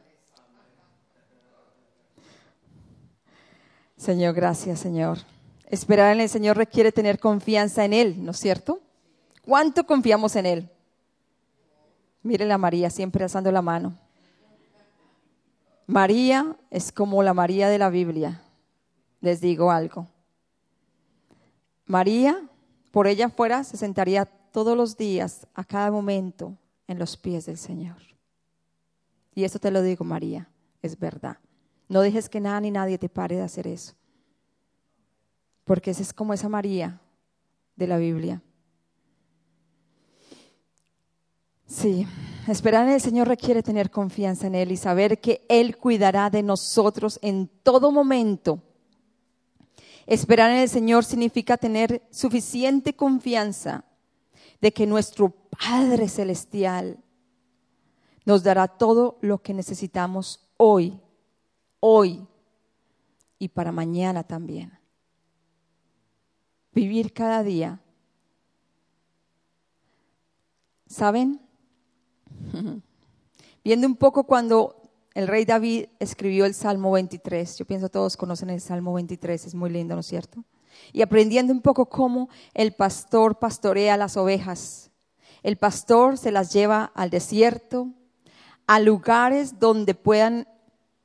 Señor, 3.97 4.35
gracias, 4.35 4.79
Señor. 4.79 5.19
Esperar 5.67 6.15
en 6.15 6.21
el 6.21 6.29
Señor 6.29 6.57
requiere 6.57 6.93
tener 6.93 7.19
confianza 7.19 7.85
en 7.85 7.93
Él, 7.93 8.25
¿no 8.25 8.31
es 8.31 8.39
cierto? 8.39 8.81
¿Cuánto 9.45 9.85
confiamos 9.85 10.37
en 10.37 10.47
Él? 10.47 10.71
Miren 12.23 12.53
a 12.53 12.59
María 12.59 12.91
siempre 12.91 13.25
alzando 13.25 13.51
la 13.51 13.63
mano. 13.63 13.99
María 15.89 16.55
es 16.71 16.93
como 16.93 17.23
la 17.23 17.33
María 17.33 17.71
de 17.71 17.79
la 17.79 17.89
Biblia. 17.89 18.43
Les 19.23 19.41
digo 19.41 19.71
algo. 19.71 20.07
María, 21.87 22.47
por 22.91 23.07
ella 23.07 23.31
fuera, 23.31 23.65
se 23.65 23.79
sentaría 23.79 24.27
todos 24.27 24.77
los 24.77 24.99
días, 24.99 25.47
a 25.55 25.65
cada 25.65 25.91
momento, 25.91 26.59
en 26.87 26.99
los 26.99 27.17
pies 27.17 27.47
del 27.47 27.57
Señor. 27.57 27.97
Y 29.35 29.45
eso 29.45 29.59
te 29.59 29.71
lo 29.71 29.81
digo, 29.81 30.05
María, 30.05 30.51
es 30.83 30.99
verdad. 30.99 31.39
No 31.89 32.03
dejes 32.03 32.29
que 32.29 32.39
nada 32.39 32.61
ni 32.61 32.71
nadie 32.71 32.99
te 32.99 33.09
pare 33.09 33.37
de 33.37 33.43
hacer 33.43 33.67
eso. 33.67 33.95
Porque 35.65 35.93
esa 35.93 36.03
es 36.03 36.13
como 36.13 36.35
esa 36.35 36.51
María 36.51 37.01
de 37.77 37.87
la 37.87 37.97
Biblia. 37.97 38.43
Sí, 41.67 42.07
esperar 42.53 42.87
en 42.87 42.95
el 42.95 43.01
Señor 43.01 43.29
requiere 43.29 43.63
tener 43.63 43.91
confianza 43.91 44.47
en 44.47 44.55
Él 44.55 44.73
y 44.73 44.77
saber 44.77 45.21
que 45.21 45.45
Él 45.49 45.77
cuidará 45.77 46.31
de 46.31 46.43
nosotros 46.43 47.19
en 47.23 47.49
todo 47.63 47.91
momento. 47.91 48.63
Esperar 50.07 50.51
en 50.53 50.59
el 50.59 50.69
Señor 50.69 51.05
significa 51.05 51.57
tener 51.57 52.03
suficiente 52.11 52.95
confianza 52.95 53.85
de 54.61 54.73
que 54.73 54.87
nuestro 54.87 55.31
Padre 55.31 56.09
Celestial 56.09 56.99
nos 58.25 58.43
dará 58.43 58.69
todo 58.69 59.19
lo 59.21 59.43
que 59.43 59.55
necesitamos 59.55 60.49
hoy, 60.57 61.01
hoy 61.81 62.27
y 63.39 63.49
para 63.49 63.73
mañana 63.73 64.23
también. 64.23 64.79
Vivir 66.73 67.13
cada 67.13 67.43
día. 67.43 67.81
¿Saben? 70.87 71.48
Viendo 73.65 73.87
un 73.87 73.97
poco 73.97 74.25
cuando 74.25 74.83
el 75.15 75.27
rey 75.27 75.45
David 75.45 75.87
escribió 75.99 76.45
el 76.45 76.55
Salmo 76.55 76.93
23, 76.93 77.59
yo 77.59 77.65
pienso 77.65 77.89
todos 77.89 78.17
conocen 78.17 78.51
el 78.51 78.61
Salmo 78.61 78.95
23, 78.95 79.47
es 79.47 79.55
muy 79.55 79.71
lindo, 79.71 79.95
¿no 79.95 80.01
es 80.01 80.07
cierto? 80.07 80.45
Y 80.93 81.03
aprendiendo 81.03 81.53
un 81.53 81.61
poco 81.61 81.87
cómo 81.87 82.29
el 82.55 82.73
pastor 82.73 83.39
pastorea 83.39 83.97
las 83.97 84.17
ovejas. 84.17 84.91
El 85.43 85.57
pastor 85.57 86.19
se 86.19 86.31
las 86.31 86.53
lleva 86.53 86.93
al 86.95 87.11
desierto, 87.11 87.89
a 88.67 88.81
lugares 88.81 89.59
donde 89.59 89.95
puedan 89.95 90.47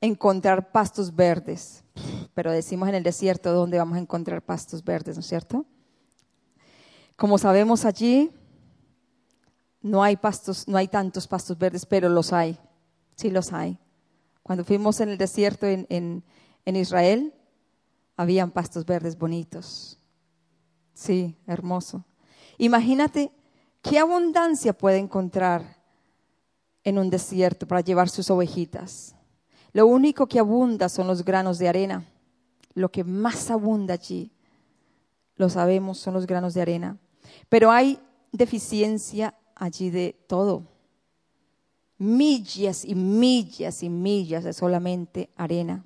encontrar 0.01 0.71
pastos 0.71 1.15
verdes. 1.15 1.83
Pero 2.33 2.51
decimos 2.51 2.89
en 2.89 2.95
el 2.95 3.03
desierto 3.03 3.53
donde 3.53 3.77
vamos 3.77 3.97
a 3.97 4.01
encontrar 4.01 4.41
pastos 4.41 4.83
verdes, 4.83 5.15
¿no 5.15 5.21
es 5.21 5.27
cierto? 5.27 5.65
Como 7.15 7.37
sabemos 7.37 7.85
allí, 7.85 8.31
no 9.83 10.01
hay 10.01 10.15
pastos, 10.15 10.67
no 10.67 10.77
hay 10.77 10.87
tantos 10.87 11.27
pastos 11.27 11.57
verdes, 11.57 11.85
pero 11.85 12.09
los 12.09 12.33
hay. 12.33 12.57
Sí 13.15 13.29
los 13.29 13.51
hay. 13.53 13.77
Cuando 14.41 14.63
fuimos 14.63 14.99
en 15.01 15.09
el 15.09 15.17
desierto 15.17 15.67
en, 15.67 16.23
Israel, 16.65 17.33
habían 18.15 18.49
pastos 18.49 18.85
verdes 18.85 19.17
bonitos. 19.17 19.99
Sí, 20.93 21.35
hermoso. 21.45 22.05
Imagínate 22.57 23.31
qué 23.81 23.99
abundancia 23.99 24.73
puede 24.73 24.97
encontrar 24.97 25.77
en 26.85 26.97
un 26.97 27.09
desierto 27.09 27.67
para 27.67 27.81
llevar 27.81 28.09
sus 28.09 28.29
ovejitas. 28.29 29.15
Lo 29.73 29.85
único 29.85 30.27
que 30.27 30.39
abunda 30.39 30.87
son 30.87 31.07
los 31.07 31.25
granos 31.25 31.59
de 31.59 31.67
arena. 31.67 32.05
Lo 32.73 32.89
que 32.89 33.03
más 33.03 33.51
abunda 33.51 33.95
allí, 33.95 34.31
lo 35.35 35.49
sabemos, 35.49 35.97
son 35.99 36.13
los 36.13 36.25
granos 36.25 36.53
de 36.53 36.61
arena. 36.61 36.97
Pero 37.49 37.71
hay 37.71 37.99
deficiencia 38.31 39.35
allí 39.63 39.89
de 39.89 40.15
todo. 40.27 40.67
Millas 41.97 42.83
y 42.83 42.95
millas 42.95 43.81
y 43.81 43.89
millas 43.89 44.43
de 44.43 44.53
solamente 44.53 45.29
arena. 45.37 45.85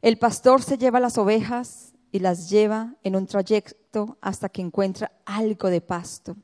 El 0.00 0.18
pastor 0.18 0.62
se 0.62 0.78
lleva 0.78 1.00
las 1.00 1.18
ovejas 1.18 1.94
y 2.12 2.20
las 2.20 2.48
lleva 2.48 2.94
en 3.02 3.16
un 3.16 3.26
trayecto 3.26 4.18
hasta 4.20 4.48
que 4.48 4.62
encuentra 4.62 5.12
algo 5.24 5.68
de 5.68 5.80
pasto. 5.80 6.36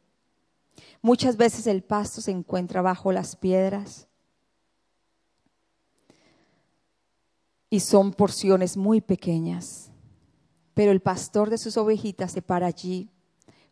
Muchas 1.00 1.36
veces 1.36 1.66
el 1.66 1.82
pasto 1.82 2.20
se 2.20 2.32
encuentra 2.32 2.82
bajo 2.82 3.12
las 3.12 3.36
piedras 3.36 4.08
y 7.70 7.80
son 7.80 8.12
porciones 8.12 8.76
muy 8.76 9.00
pequeñas. 9.00 9.92
Pero 10.74 10.90
el 10.90 11.00
pastor 11.00 11.50
de 11.50 11.58
sus 11.58 11.76
ovejitas 11.76 12.32
se 12.32 12.42
para 12.42 12.66
allí 12.66 13.10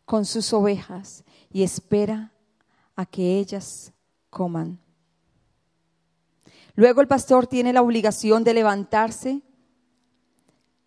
con 0.07 0.23
sus 0.23 0.53
ovejas 0.53 1.25
y 1.51 1.63
espera 1.63 2.31
a 2.95 3.05
que 3.05 3.39
ellas 3.39 3.91
coman. 4.29 4.79
Luego 6.75 7.01
el 7.01 7.09
pastor 7.09 7.45
tiene 7.45 7.73
la 7.73 7.81
obligación 7.81 8.45
de 8.45 8.53
levantarse 8.53 9.41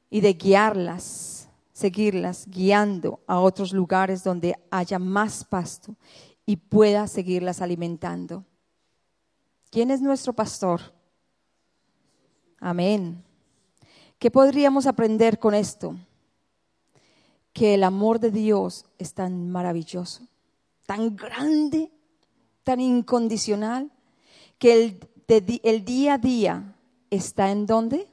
y 0.08 0.22
de 0.22 0.32
guiarlas, 0.32 1.50
seguirlas, 1.70 2.46
guiando 2.48 3.20
a 3.26 3.40
otros 3.40 3.74
lugares 3.74 4.24
donde 4.24 4.54
haya 4.70 4.98
más 4.98 5.44
pasto 5.44 5.96
y 6.46 6.56
pueda 6.56 7.06
seguirlas 7.06 7.60
alimentando. 7.60 8.46
¿Quién 9.70 9.90
es 9.90 10.00
nuestro 10.00 10.32
pastor? 10.32 10.80
Amén. 12.58 13.22
¿Qué 14.18 14.30
podríamos 14.30 14.86
aprender 14.86 15.38
con 15.38 15.52
esto? 15.52 15.94
Que 17.52 17.74
el 17.74 17.84
amor 17.84 18.20
de 18.20 18.30
Dios 18.30 18.86
es 18.98 19.14
tan 19.14 19.50
maravilloso, 19.50 20.26
tan 20.86 21.16
grande, 21.16 21.90
tan 22.62 22.80
incondicional, 22.80 23.90
que 24.58 24.84
el, 25.28 25.60
el 25.62 25.84
día 25.84 26.14
a 26.14 26.18
día 26.18 26.76
está 27.10 27.50
en 27.50 27.66
dónde? 27.66 28.08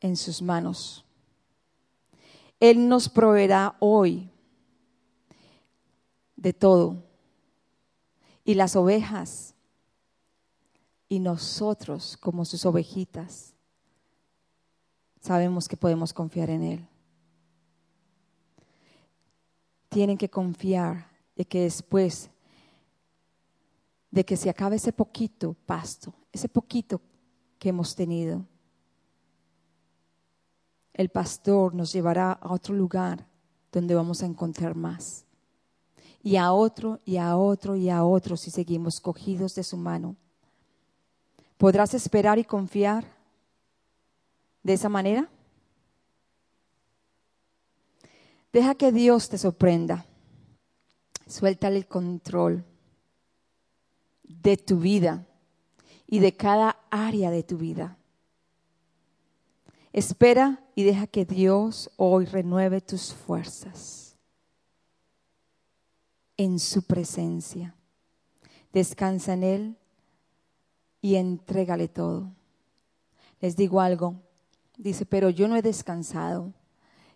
En 0.00 0.16
sus 0.16 0.42
manos. 0.42 1.04
Él 2.60 2.88
nos 2.88 3.08
proveerá 3.08 3.76
hoy 3.80 4.30
de 6.36 6.52
todo. 6.52 7.02
Y 8.44 8.54
las 8.54 8.76
ovejas 8.76 9.54
y 11.08 11.20
nosotros 11.20 12.16
como 12.16 12.44
sus 12.44 12.64
ovejitas 12.64 13.54
sabemos 15.20 15.68
que 15.68 15.76
podemos 15.76 16.12
confiar 16.12 16.50
en 16.50 16.62
Él. 16.62 16.88
Tienen 19.92 20.16
que 20.16 20.30
confiar 20.30 21.06
de 21.36 21.44
que 21.44 21.60
después 21.60 22.30
de 24.10 24.24
que 24.24 24.38
se 24.38 24.48
acabe 24.48 24.76
ese 24.76 24.90
poquito 24.90 25.54
pasto, 25.66 26.14
ese 26.32 26.48
poquito 26.48 26.98
que 27.58 27.68
hemos 27.68 27.94
tenido, 27.94 28.42
el 30.94 31.10
pastor 31.10 31.74
nos 31.74 31.92
llevará 31.92 32.32
a 32.32 32.54
otro 32.54 32.74
lugar 32.74 33.26
donde 33.70 33.94
vamos 33.94 34.22
a 34.22 34.26
encontrar 34.26 34.74
más. 34.74 35.26
Y 36.22 36.36
a 36.36 36.52
otro, 36.52 36.98
y 37.04 37.18
a 37.18 37.36
otro, 37.36 37.76
y 37.76 37.90
a 37.90 38.02
otro 38.02 38.38
si 38.38 38.50
seguimos 38.50 38.98
cogidos 38.98 39.54
de 39.54 39.62
su 39.62 39.76
mano. 39.76 40.16
¿Podrás 41.58 41.92
esperar 41.92 42.38
y 42.38 42.44
confiar 42.44 43.04
de 44.62 44.72
esa 44.72 44.88
manera? 44.88 45.28
Deja 48.52 48.74
que 48.74 48.92
Dios 48.92 49.28
te 49.28 49.38
sorprenda. 49.38 50.04
Suéltale 51.26 51.78
el 51.78 51.86
control 51.86 52.64
de 54.24 54.56
tu 54.56 54.78
vida 54.78 55.26
y 56.06 56.18
de 56.18 56.36
cada 56.36 56.76
área 56.90 57.30
de 57.30 57.42
tu 57.42 57.56
vida. 57.56 57.96
Espera 59.92 60.62
y 60.74 60.84
deja 60.84 61.06
que 61.06 61.24
Dios 61.24 61.90
hoy 61.96 62.26
renueve 62.26 62.80
tus 62.80 63.14
fuerzas 63.14 64.16
en 66.36 66.58
su 66.58 66.82
presencia. 66.82 67.74
Descansa 68.72 69.34
en 69.34 69.42
Él 69.42 69.76
y 71.00 71.16
entrégale 71.16 71.88
todo. 71.88 72.32
Les 73.40 73.56
digo 73.56 73.80
algo, 73.80 74.16
dice, 74.76 75.04
pero 75.04 75.30
yo 75.30 75.48
no 75.48 75.56
he 75.56 75.62
descansado, 75.62 76.52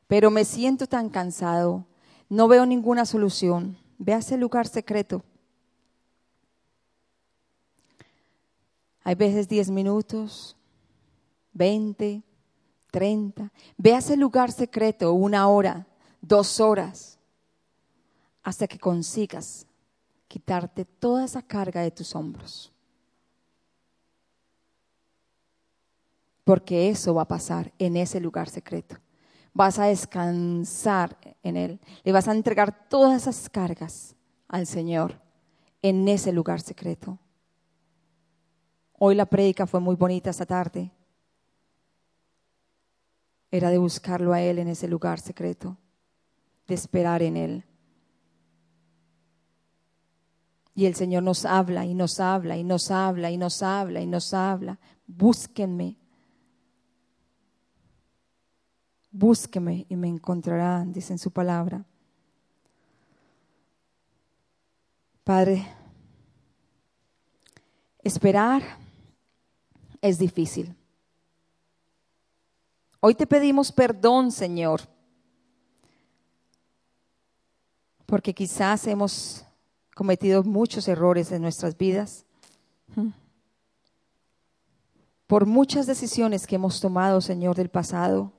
pero 0.07 0.31
me 0.31 0.45
siento 0.45 0.87
tan 0.87 1.09
cansado, 1.09 1.85
no 2.29 2.49
veo 2.49 2.67
ninguna 2.67 3.05
solución. 3.05 3.77
Ve 3.99 4.15
a 4.15 4.19
ese 4.19 4.37
lugar 4.37 4.69
secreto. 4.69 5.25
Hay 9.03 9.15
veces 9.15 9.49
10 9.49 9.71
minutos, 9.71 10.57
20, 11.53 12.23
30. 12.91 13.53
Ve 13.77 13.95
a 13.95 13.99
ese 13.99 14.17
lugar 14.17 14.53
secreto 14.53 15.13
una 15.13 15.49
hora, 15.49 15.87
dos 16.21 16.61
horas, 16.61 17.19
hasta 18.43 18.67
que 18.67 18.79
consigas 18.79 19.67
quitarte 20.29 20.85
toda 20.85 21.25
esa 21.25 21.43
carga 21.43 21.81
de 21.83 21.91
tus 21.91 22.15
hombros. 22.15 22.73
Porque 26.45 26.91
eso 26.91 27.15
va 27.15 27.23
a 27.23 27.29
pasar 27.29 27.73
en 27.79 27.97
ese 27.97 28.21
lugar 28.21 28.49
secreto. 28.49 28.97
Vas 29.57 29.79
a 29.79 29.87
descansar 29.87 31.17
en 31.43 31.57
Él. 31.57 31.81
Le 32.05 32.13
vas 32.13 32.29
a 32.29 32.33
entregar 32.33 32.91
todas 32.91 33.23
esas 33.23 33.49
cargas 33.49 34.15
al 34.49 34.67
Señor 34.67 35.19
en 35.81 36.07
ese 36.09 36.31
lugar 36.31 36.61
secreto. 36.61 37.19
Hoy 38.99 39.15
la 39.15 39.25
prédica 39.25 39.67
fue 39.67 39.81
muy 39.81 39.97
bonita 39.97 40.29
esta 40.29 40.45
tarde. 40.45 40.93
Era 43.51 43.71
de 43.71 43.79
buscarlo 43.79 44.35
a 44.35 44.43
Él 44.43 44.59
en 44.59 44.69
ese 44.69 44.89
lugar 44.89 45.21
secreto, 45.21 45.79
de 46.67 46.75
esperar 46.75 47.23
en 47.23 47.39
Él. 47.39 47.65
Y 50.75 50.85
el 50.85 50.95
Señor 50.97 51.23
nos 51.23 51.47
habla 51.47 51.87
y 51.87 51.95
nos 51.95 52.21
habla 52.21 52.59
y 52.59 52.63
nos 52.63 52.91
habla 52.91 53.31
y 53.31 53.39
nos 53.39 53.63
habla 53.63 54.03
y 54.03 54.07
nos 54.07 54.35
habla. 54.35 54.79
Búsquenme. 55.07 55.97
Búsqueme 59.19 59.87
y 59.89 59.97
me 59.97 60.09
encontrarán, 60.09 60.93
dice 60.93 61.15
en 61.15 61.19
su 61.19 61.31
palabra. 61.31 61.83
Padre, 65.25 65.67
esperar 68.03 68.63
es 70.03 70.19
difícil. 70.19 70.77
Hoy 73.01 73.15
te 73.15 73.27
pedimos 73.27 73.73
perdón, 73.73 74.31
Señor, 74.31 74.83
porque 78.05 78.35
quizás 78.35 78.87
hemos 78.87 79.47
cometido 79.95 80.43
muchos 80.45 80.89
errores 80.89 81.33
en 81.33 81.41
nuestras 81.41 81.75
vidas, 81.79 82.27
por 85.27 85.47
muchas 85.47 85.87
decisiones 85.87 86.47
que 86.47 86.57
hemos 86.57 86.83
tomado, 86.83 87.23
Señor, 87.23 87.57
del 87.57 87.71
pasado, 87.71 88.36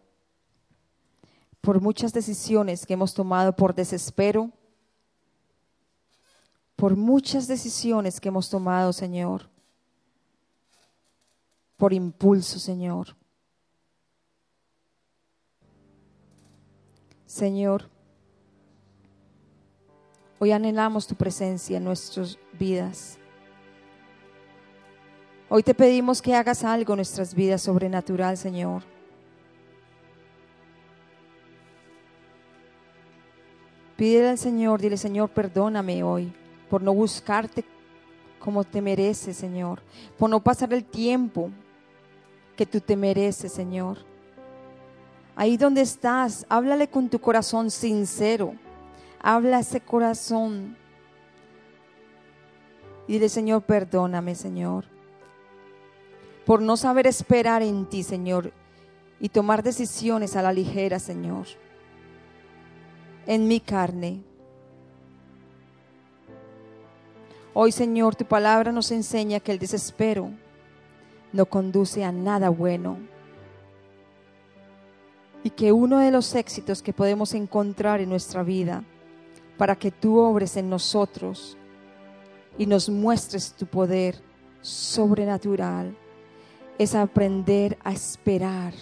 por 1.68 1.82
muchas 1.82 2.14
decisiones 2.14 2.86
que 2.86 2.94
hemos 2.94 3.14
tomado 3.14 3.54
por 3.54 3.76
desespero, 3.76 4.54
por 6.78 6.96
muchas 6.96 7.46
decisiones 7.46 8.22
que 8.22 8.30
hemos 8.30 8.50
tomado, 8.50 8.94
Señor, 8.94 9.50
por 11.76 11.92
impulso, 11.92 12.58
Señor. 12.58 13.18
Señor, 17.26 17.90
hoy 20.40 20.54
anhelamos 20.54 21.06
tu 21.06 21.16
presencia 21.16 21.76
en 21.76 21.84
nuestras 21.84 22.40
vidas. 22.54 23.18
Hoy 25.50 25.64
te 25.64 25.74
pedimos 25.74 26.22
que 26.22 26.34
hagas 26.34 26.64
algo 26.64 26.94
en 26.94 27.00
nuestras 27.00 27.34
vidas 27.34 27.62
sobrenatural, 27.62 28.38
Señor. 28.38 28.97
Pídele 33.98 34.30
al 34.30 34.38
Señor, 34.38 34.80
dile, 34.80 34.96
Señor, 34.96 35.30
perdóname 35.30 36.04
hoy 36.04 36.32
por 36.70 36.84
no 36.84 36.94
buscarte 36.94 37.66
como 38.40 38.64
te 38.64 38.82
mereces, 38.82 39.36
Señor, 39.36 39.82
por 40.18 40.30
no 40.30 40.42
pasar 40.42 40.72
el 40.72 40.86
tiempo 40.86 41.50
que 42.56 42.66
tú 42.66 42.80
te 42.80 42.96
mereces, 42.96 43.52
Señor. 43.52 43.98
Ahí 45.36 45.58
donde 45.58 45.82
estás, 45.82 46.46
háblale 46.48 46.88
con 46.88 47.10
tu 47.10 47.20
corazón 47.20 47.72
sincero. 47.72 48.54
Habla 49.20 49.60
ese 49.60 49.82
corazón. 49.82 50.78
Y 53.08 53.14
dile, 53.14 53.30
Señor, 53.30 53.64
perdóname, 53.64 54.36
Señor, 54.36 54.86
por 56.46 56.62
no 56.62 56.78
saber 56.78 57.08
esperar 57.08 57.62
en 57.62 57.86
ti, 57.86 58.04
Señor, 58.04 58.52
y 59.20 59.30
tomar 59.30 59.64
decisiones 59.64 60.36
a 60.36 60.42
la 60.42 60.54
ligera, 60.54 61.00
Señor, 61.00 61.48
en 63.28 63.48
mi 63.48 63.60
carne. 63.60 64.24
Hoy, 67.54 67.72
Señor, 67.72 68.16
tu 68.16 68.26
palabra 68.26 68.72
nos 68.72 68.92
enseña 68.92 69.40
que 69.40 69.52
el 69.52 69.60
desespero 69.60 70.32
no 71.34 71.46
conduce 71.46 72.04
a 72.04 72.12
nada 72.12 72.50
bueno 72.50 72.98
y 75.44 75.50
que 75.50 75.72
uno 75.72 76.00
de 76.00 76.12
los 76.12 76.36
éxitos 76.36 76.82
que 76.82 76.94
podemos 76.94 77.34
encontrar 77.34 78.02
en 78.02 78.10
nuestra 78.10 78.44
vida 78.44 78.84
para 79.58 79.76
que 79.76 79.92
tú 79.92 80.20
obres 80.20 80.58
en 80.58 80.70
nosotros 80.70 81.58
y 82.58 82.66
nos 82.66 82.90
muestres 82.90 83.54
tu 83.54 83.66
poder 83.66 84.22
sobrenatural 84.62 85.96
es 86.78 86.94
aprender 86.96 87.78
a 87.84 87.92
esperar, 87.92 88.74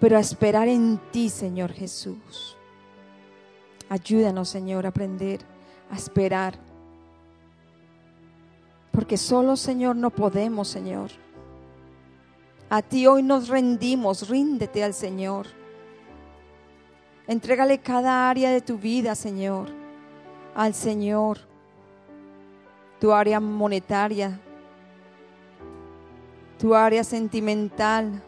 pero 0.00 0.16
a 0.16 0.20
esperar 0.20 0.68
en 0.68 1.00
ti, 1.10 1.28
Señor 1.28 1.72
Jesús. 1.72 2.51
Ayúdanos, 3.92 4.48
Señor, 4.48 4.86
a 4.86 4.88
aprender 4.88 5.40
a 5.90 5.96
esperar, 5.96 6.54
porque 8.90 9.18
solo, 9.18 9.54
Señor, 9.54 9.96
no 9.96 10.08
podemos, 10.08 10.68
Señor. 10.68 11.10
A 12.70 12.80
ti 12.80 13.06
hoy 13.06 13.22
nos 13.22 13.48
rendimos, 13.48 14.30
ríndete 14.30 14.82
al 14.82 14.94
Señor. 14.94 15.46
Entrégale 17.26 17.80
cada 17.80 18.30
área 18.30 18.50
de 18.50 18.62
tu 18.62 18.78
vida, 18.78 19.14
Señor, 19.14 19.68
al 20.54 20.72
Señor. 20.72 21.40
tu 22.98 23.12
área 23.12 23.40
monetaria, 23.40 24.40
tu 26.58 26.74
área 26.74 27.04
sentimental, 27.04 28.22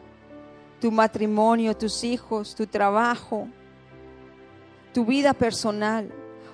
tu 0.79 0.91
matrimonio, 0.91 1.75
tus 1.75 2.05
hijos, 2.05 2.55
tu 2.55 2.67
trabajo, 2.67 3.49
tu 4.95 5.05
vida 5.05 5.35
personal. 5.35 6.11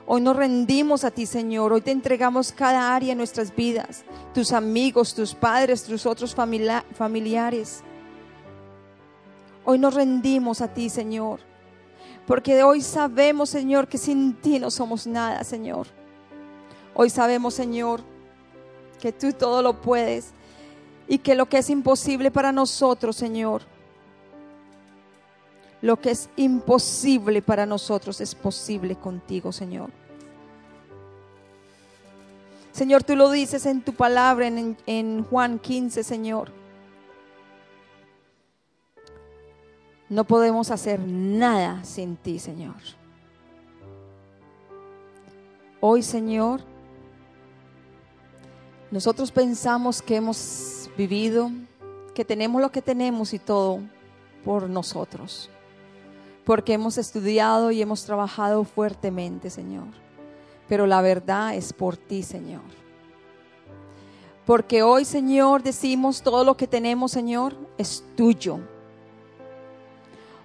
Hoy 0.07 0.21
nos 0.23 0.35
rendimos 0.35 1.05
a 1.05 1.13
ti, 1.13 1.27
Señor. 1.27 1.73
Hoy 1.73 1.83
te 1.83 1.93
entregamos 1.93 2.51
cada 2.51 2.97
área 2.97 3.11
de 3.11 3.15
nuestras 3.15 3.55
vidas, 3.55 4.03
tus 4.35 4.53
amigos, 4.53 5.15
tus 5.15 5.35
padres, 5.35 5.85
tus 5.85 6.05
otros 6.07 6.35
familiares. 6.35 7.85
Hoy 9.65 9.79
nos 9.79 9.95
rendimos 9.95 10.63
a 10.63 10.75
ti, 10.75 10.89
Señor. 10.89 11.39
Porque 12.27 12.63
hoy 12.65 12.81
sabemos, 12.81 13.51
Señor, 13.51 13.87
que 13.87 13.99
sin 13.99 14.35
ti 14.35 14.59
no 14.59 14.71
somos 14.71 15.07
nada, 15.07 15.45
Señor. 15.45 15.87
Hoy 16.95 17.11
sabemos, 17.11 17.55
Señor, 17.55 18.01
que 19.01 19.13
tú 19.13 19.33
todo 19.33 19.63
lo 19.63 19.81
puedes 19.81 20.33
y 21.07 21.19
que 21.19 21.35
lo 21.35 21.47
que 21.47 21.59
es 21.59 21.71
imposible 21.71 22.31
para 22.31 22.53
nosotros, 22.53 23.17
Señor, 23.17 23.63
lo 25.83 25.99
que 25.99 26.11
es 26.11 26.29
imposible 26.37 27.43
para 27.43 27.67
nosotros 27.67 28.21
es 28.21 28.35
posible 28.35 28.97
contigo, 28.97 29.53
Señor. 29.53 29.91
Señor, 32.73 33.03
tú 33.03 33.17
lo 33.17 33.31
dices 33.31 33.67
en 33.67 33.83
tu 33.83 33.95
palabra 33.95 34.47
en, 34.47 35.25
Juan 35.25 35.59
15, 35.59 36.05
Señor. 36.05 36.53
No 40.09 40.25
podemos 40.25 40.71
hacer 40.71 41.01
nada 41.01 41.85
sin 41.85 42.17
ti, 42.17 42.39
Señor. 42.39 42.77
Hoy, 45.81 46.03
Señor, 46.03 46.61
nosotros 48.91 49.31
pensamos 49.31 50.03
que 50.03 50.17
hemos 50.17 50.91
vivido, 50.97 51.51
que 52.15 52.25
tenemos 52.25 52.61
lo 52.61 52.71
que 52.71 52.83
tenemos 52.83 53.33
y 53.35 53.39
todo 53.39 53.81
por 54.45 54.69
nosotros, 54.69 55.49
porque 56.51 56.73
hemos 56.73 56.99
estudiado 56.99 57.71
y 57.71 57.81
hemos 57.81 58.05
trabajado 58.05 58.65
fuertemente, 58.65 59.51
Señor. 59.51 59.87
Pero 60.67 60.85
la 60.85 61.01
verdad 61.01 61.55
es 61.55 61.73
por 61.73 61.97
ti, 61.97 62.25
Señor. 62.25 62.65
Porque 64.47 64.83
hoy, 64.83 65.05
Señor, 65.05 65.63
decimos 65.63 66.23
todo 66.23 66.43
lo 66.43 66.57
que 66.57 66.67
tenemos, 66.67 67.13
Señor, 67.13 67.55
es 67.79 68.03
tuyo. 68.17 68.59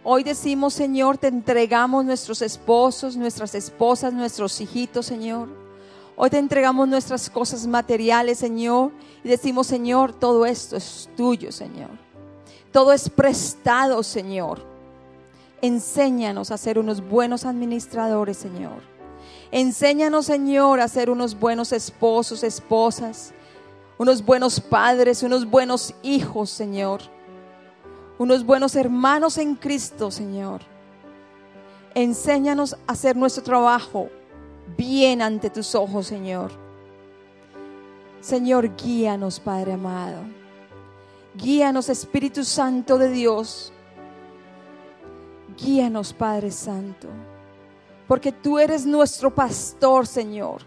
Hoy 0.03 0.23
decimos, 0.23 0.75
Señor, 0.75 1.17
te 1.17 1.25
entregamos 1.25 2.05
nuestros 2.05 2.43
esposos, 2.43 3.17
nuestras 3.17 3.55
esposas, 3.55 4.13
nuestros 4.13 4.61
hijitos, 4.61 5.07
Señor 5.07 5.49
Hoy 6.15 6.29
te 6.29 6.37
entregamos 6.37 6.87
nuestras 6.87 7.31
cosas 7.31 7.65
materiales, 7.65 8.37
Señor, 8.37 8.91
y 9.23 9.29
decimos, 9.29 9.65
Señor, 9.65 10.13
todo 10.13 10.45
esto 10.45 10.75
es 10.75 11.09
tuyo, 11.17 11.51
Señor. 11.51 11.89
Todo 12.71 12.93
es 12.93 13.09
prestado, 13.09 14.03
Señor. 14.03 14.74
Enséñanos 15.65 16.51
a 16.51 16.57
ser 16.57 16.77
unos 16.77 17.01
buenos 17.01 17.43
administradores, 17.43 18.37
Señor. 18.37 18.83
Enséñanos, 19.49 20.27
Señor, 20.27 20.79
a 20.79 20.87
ser 20.87 21.09
unos 21.09 21.39
buenos 21.39 21.71
esposos, 21.71 22.43
esposas, 22.43 23.33
unos 23.97 24.23
buenos 24.23 24.59
padres, 24.59 25.23
unos 25.23 25.49
buenos 25.49 25.95
hijos, 26.03 26.51
Señor. 26.51 27.01
Unos 28.19 28.45
buenos 28.45 28.75
hermanos 28.75 29.39
en 29.39 29.55
Cristo, 29.55 30.11
Señor. 30.11 30.61
Enséñanos 31.95 32.75
a 32.85 32.91
hacer 32.91 33.15
nuestro 33.15 33.41
trabajo 33.41 34.09
bien 34.77 35.19
ante 35.23 35.49
tus 35.49 35.73
ojos, 35.73 36.05
Señor. 36.05 36.51
Señor, 38.21 38.75
guíanos, 38.75 39.39
Padre 39.39 39.73
amado. 39.73 40.21
Guíanos, 41.33 41.89
Espíritu 41.89 42.43
Santo 42.43 42.99
de 42.99 43.09
Dios. 43.09 43.73
Guíanos, 45.57 46.13
Padre 46.13 46.51
Santo. 46.51 47.07
Porque 48.07 48.31
tú 48.31 48.59
eres 48.59 48.85
nuestro 48.85 49.33
pastor, 49.33 50.05
Señor. 50.05 50.61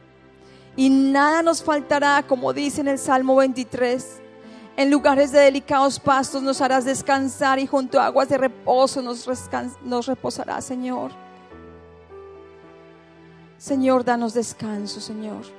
Y 0.76 0.91
nada 0.91 1.43
nos 1.43 1.62
faltará, 1.62 2.24
como 2.26 2.53
dice 2.53 2.80
en 2.80 2.89
el 2.89 2.99
Salmo 2.99 3.36
23. 3.36 4.20
En 4.76 4.91
lugares 4.91 5.32
de 5.32 5.41
delicados 5.41 5.99
pastos 5.99 6.43
nos 6.43 6.61
harás 6.61 6.84
descansar 6.84 7.59
y 7.59 7.66
junto 7.66 8.01
a 8.01 8.07
aguas 8.07 8.28
de 8.28 8.39
reposo 8.39 9.03
nos, 9.03 9.28
nos 9.82 10.07
reposará, 10.07 10.61
Señor. 10.61 11.11
Señor, 13.57 14.05
danos 14.05 14.34
descanso, 14.34 15.01
Señor. 15.01 15.58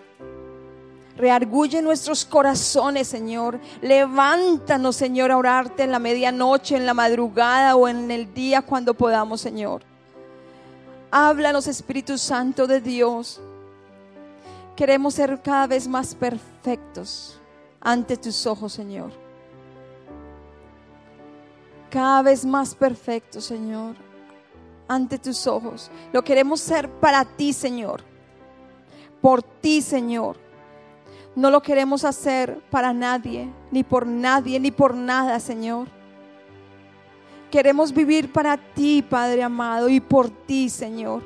Reargulle 1.19 1.83
nuestros 1.83 2.25
corazones, 2.25 3.07
Señor. 3.07 3.59
Levántanos, 3.81 4.95
Señor, 4.95 5.31
a 5.31 5.37
orarte 5.37 5.83
en 5.83 5.91
la 5.91 5.99
medianoche, 5.99 6.75
en 6.75 6.87
la 6.87 6.95
madrugada 6.95 7.75
o 7.75 7.87
en 7.87 8.09
el 8.09 8.33
día 8.33 8.63
cuando 8.63 8.95
podamos, 8.95 9.41
Señor. 9.41 9.83
Háblanos, 11.11 11.67
Espíritu 11.67 12.17
Santo 12.17 12.65
de 12.65 12.81
Dios. 12.81 13.39
Queremos 14.75 15.13
ser 15.13 15.39
cada 15.43 15.67
vez 15.67 15.87
más 15.87 16.15
perfectos 16.15 17.39
ante 17.79 18.17
tus 18.17 18.47
ojos, 18.47 18.73
Señor. 18.73 19.11
Cada 21.91 22.23
vez 22.23 22.45
más 22.45 22.73
perfectos, 22.73 23.45
Señor 23.45 24.09
ante 24.89 25.19
tus 25.19 25.47
ojos. 25.47 25.89
Lo 26.11 26.21
queremos 26.23 26.59
ser 26.59 26.89
para 26.89 27.23
ti, 27.23 27.53
Señor. 27.53 28.01
Por 29.21 29.41
ti, 29.41 29.81
Señor. 29.81 30.35
No 31.35 31.49
lo 31.51 31.61
queremos 31.61 32.03
hacer 32.03 32.59
para 32.69 32.93
nadie, 32.93 33.49
ni 33.71 33.83
por 33.83 34.05
nadie, 34.05 34.59
ni 34.59 34.71
por 34.71 34.93
nada, 34.93 35.39
Señor. 35.39 35.87
Queremos 37.51 37.93
vivir 37.93 38.31
para 38.31 38.57
ti, 38.57 39.01
Padre 39.01 39.43
amado, 39.43 39.89
y 39.89 39.99
por 39.99 40.29
ti, 40.29 40.69
Señor. 40.69 41.23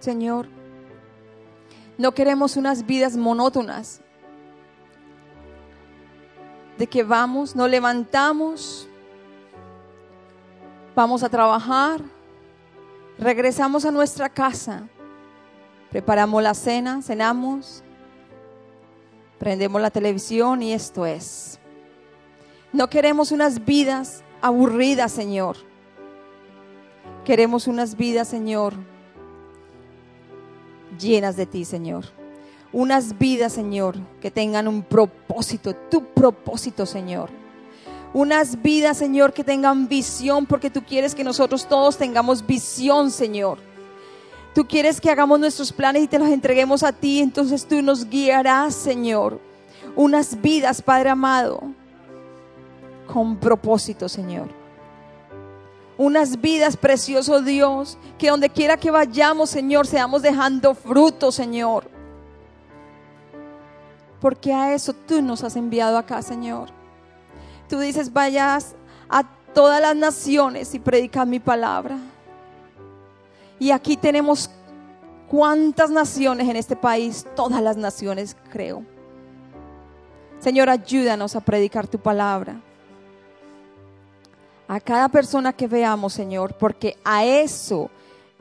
Señor, 0.00 0.48
no 1.96 2.12
queremos 2.12 2.56
unas 2.56 2.84
vidas 2.84 3.16
monótonas 3.16 4.00
de 6.76 6.86
que 6.86 7.02
vamos, 7.02 7.54
nos 7.54 7.70
levantamos, 7.70 8.88
vamos 10.94 11.22
a 11.22 11.28
trabajar, 11.28 12.00
regresamos 13.18 13.84
a 13.84 13.90
nuestra 13.90 14.28
casa, 14.28 14.88
preparamos 15.94 16.42
la 16.42 16.54
cena, 16.54 17.02
cenamos, 17.02 17.84
prendemos 19.38 19.80
la 19.80 19.92
televisión 19.92 20.60
y 20.60 20.72
esto 20.72 21.06
es. 21.06 21.60
No 22.72 22.90
queremos 22.90 23.30
unas 23.30 23.64
vidas 23.64 24.24
aburridas, 24.42 25.12
Señor. 25.12 25.56
Queremos 27.24 27.68
unas 27.68 27.96
vidas, 27.96 28.26
Señor, 28.26 28.74
llenas 30.98 31.36
de 31.36 31.46
ti, 31.46 31.64
Señor. 31.64 32.06
Unas 32.72 33.16
vidas, 33.16 33.52
Señor, 33.52 33.94
que 34.20 34.32
tengan 34.32 34.66
un 34.66 34.82
propósito, 34.82 35.76
tu 35.76 36.06
propósito, 36.06 36.86
Señor 36.86 37.30
unas 38.12 38.62
vidas, 38.62 38.96
Señor, 38.96 39.32
que 39.32 39.42
tengan 39.42 39.88
visión, 39.88 40.46
porque 40.46 40.70
tú 40.70 40.84
quieres 40.84 41.16
que 41.16 41.24
nosotros 41.24 41.68
todos 41.68 41.98
tengamos 41.98 42.44
visión, 42.46 43.10
Señor. 43.10 43.73
Tú 44.54 44.66
quieres 44.68 45.00
que 45.00 45.10
hagamos 45.10 45.40
nuestros 45.40 45.72
planes 45.72 46.04
y 46.04 46.06
te 46.06 46.18
los 46.18 46.28
entreguemos 46.28 46.84
a 46.84 46.92
ti, 46.92 47.20
entonces 47.20 47.66
tú 47.66 47.82
nos 47.82 48.08
guiarás, 48.08 48.74
Señor. 48.74 49.40
Unas 49.96 50.40
vidas, 50.40 50.80
Padre 50.80 51.10
amado, 51.10 51.60
con 53.12 53.36
propósito, 53.36 54.08
Señor. 54.08 54.48
Unas 55.98 56.40
vidas, 56.40 56.76
precioso 56.76 57.42
Dios, 57.42 57.98
que 58.16 58.30
donde 58.30 58.48
quiera 58.48 58.76
que 58.76 58.92
vayamos, 58.92 59.50
Señor, 59.50 59.88
seamos 59.88 60.22
dejando 60.22 60.74
fruto, 60.74 61.32
Señor. 61.32 61.90
Porque 64.20 64.52
a 64.52 64.72
eso 64.72 64.92
tú 64.92 65.20
nos 65.20 65.42
has 65.42 65.56
enviado 65.56 65.98
acá, 65.98 66.22
Señor. 66.22 66.68
Tú 67.68 67.80
dices, 67.80 68.12
vayas 68.12 68.74
a 69.08 69.24
todas 69.52 69.80
las 69.80 69.96
naciones 69.96 70.74
y 70.74 70.78
predica 70.78 71.24
mi 71.24 71.40
palabra. 71.40 71.98
Y 73.58 73.70
aquí 73.70 73.96
tenemos 73.96 74.50
cuántas 75.28 75.90
naciones 75.90 76.48
en 76.48 76.56
este 76.56 76.76
país, 76.76 77.26
todas 77.34 77.62
las 77.62 77.76
naciones 77.76 78.36
creo. 78.50 78.84
Señor, 80.38 80.68
ayúdanos 80.68 81.36
a 81.36 81.40
predicar 81.40 81.86
tu 81.86 81.98
palabra. 81.98 82.60
A 84.68 84.80
cada 84.80 85.08
persona 85.08 85.52
que 85.52 85.66
veamos, 85.66 86.12
Señor, 86.12 86.54
porque 86.58 86.96
a 87.04 87.24
eso 87.24 87.90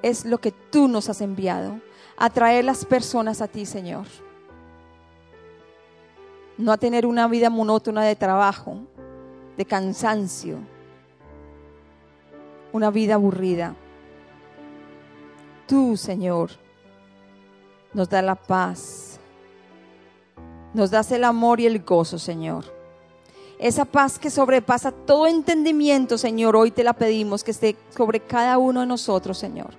es 0.01 0.25
lo 0.25 0.37
que 0.37 0.51
tú 0.51 0.87
nos 0.87 1.09
has 1.09 1.21
enviado, 1.21 1.79
a 2.17 2.29
traer 2.29 2.65
las 2.65 2.85
personas 2.85 3.41
a 3.41 3.47
ti, 3.47 3.65
Señor. 3.65 4.05
No 6.57 6.71
a 6.71 6.77
tener 6.77 7.05
una 7.05 7.27
vida 7.27 7.49
monótona 7.49 8.03
de 8.03 8.15
trabajo, 8.15 8.79
de 9.57 9.65
cansancio, 9.65 10.57
una 12.71 12.91
vida 12.91 13.15
aburrida. 13.15 13.75
Tú, 15.67 15.97
Señor, 15.97 16.51
Nos 17.93 18.09
da 18.09 18.21
la 18.23 18.35
paz. 18.35 19.19
Nos 20.73 20.89
das 20.89 21.11
el 21.11 21.23
amor 21.23 21.59
y 21.59 21.67
el 21.67 21.83
gozo, 21.83 22.17
Señor. 22.17 22.65
Esa 23.59 23.85
paz 23.85 24.17
que 24.17 24.31
sobrepasa 24.31 24.91
todo 24.91 25.27
entendimiento, 25.27 26.17
Señor, 26.17 26.55
hoy 26.55 26.71
te 26.71 26.83
la 26.83 26.93
pedimos 26.93 27.43
que 27.43 27.51
esté 27.51 27.75
sobre 27.95 28.19
cada 28.19 28.57
uno 28.57 28.79
de 28.81 28.87
nosotros, 28.87 29.37
Señor. 29.37 29.75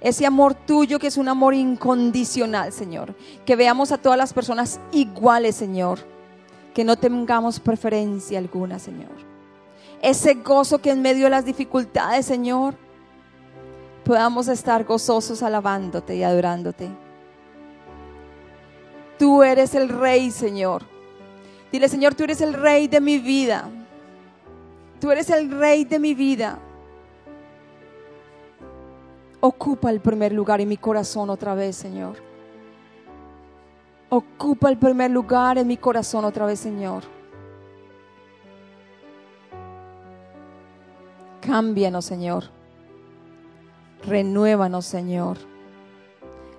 Ese 0.00 0.24
amor 0.24 0.54
tuyo 0.54 0.98
que 0.98 1.08
es 1.08 1.16
un 1.18 1.28
amor 1.28 1.54
incondicional, 1.54 2.72
Señor. 2.72 3.14
Que 3.44 3.56
veamos 3.56 3.92
a 3.92 3.98
todas 3.98 4.16
las 4.16 4.32
personas 4.32 4.80
iguales, 4.92 5.56
Señor. 5.56 5.98
Que 6.72 6.84
no 6.84 6.96
tengamos 6.96 7.60
preferencia 7.60 8.38
alguna, 8.38 8.78
Señor. 8.78 9.10
Ese 10.00 10.34
gozo 10.34 10.78
que 10.78 10.90
en 10.90 11.02
medio 11.02 11.24
de 11.24 11.30
las 11.30 11.44
dificultades, 11.44 12.24
Señor, 12.24 12.74
podamos 14.08 14.48
estar 14.48 14.84
gozosos 14.84 15.42
alabándote 15.42 16.16
y 16.16 16.22
adorándote. 16.22 16.88
Tú 19.18 19.42
eres 19.42 19.74
el 19.74 19.90
rey, 19.90 20.30
Señor. 20.30 20.82
Dile, 21.70 21.90
Señor, 21.90 22.14
tú 22.14 22.24
eres 22.24 22.40
el 22.40 22.54
rey 22.54 22.88
de 22.88 23.02
mi 23.02 23.18
vida. 23.18 23.68
Tú 24.98 25.10
eres 25.10 25.28
el 25.28 25.50
rey 25.50 25.84
de 25.84 25.98
mi 25.98 26.14
vida. 26.14 26.58
Ocupa 29.40 29.90
el 29.90 30.00
primer 30.00 30.32
lugar 30.32 30.62
en 30.62 30.70
mi 30.70 30.78
corazón 30.78 31.28
otra 31.28 31.54
vez, 31.54 31.76
Señor. 31.76 32.16
Ocupa 34.08 34.70
el 34.70 34.78
primer 34.78 35.10
lugar 35.10 35.58
en 35.58 35.66
mi 35.66 35.76
corazón 35.76 36.24
otra 36.24 36.46
vez, 36.46 36.58
Señor. 36.58 37.02
Cámbianos, 41.42 42.06
Señor. 42.06 42.57
Renuévanos, 44.06 44.86
Señor. 44.86 45.36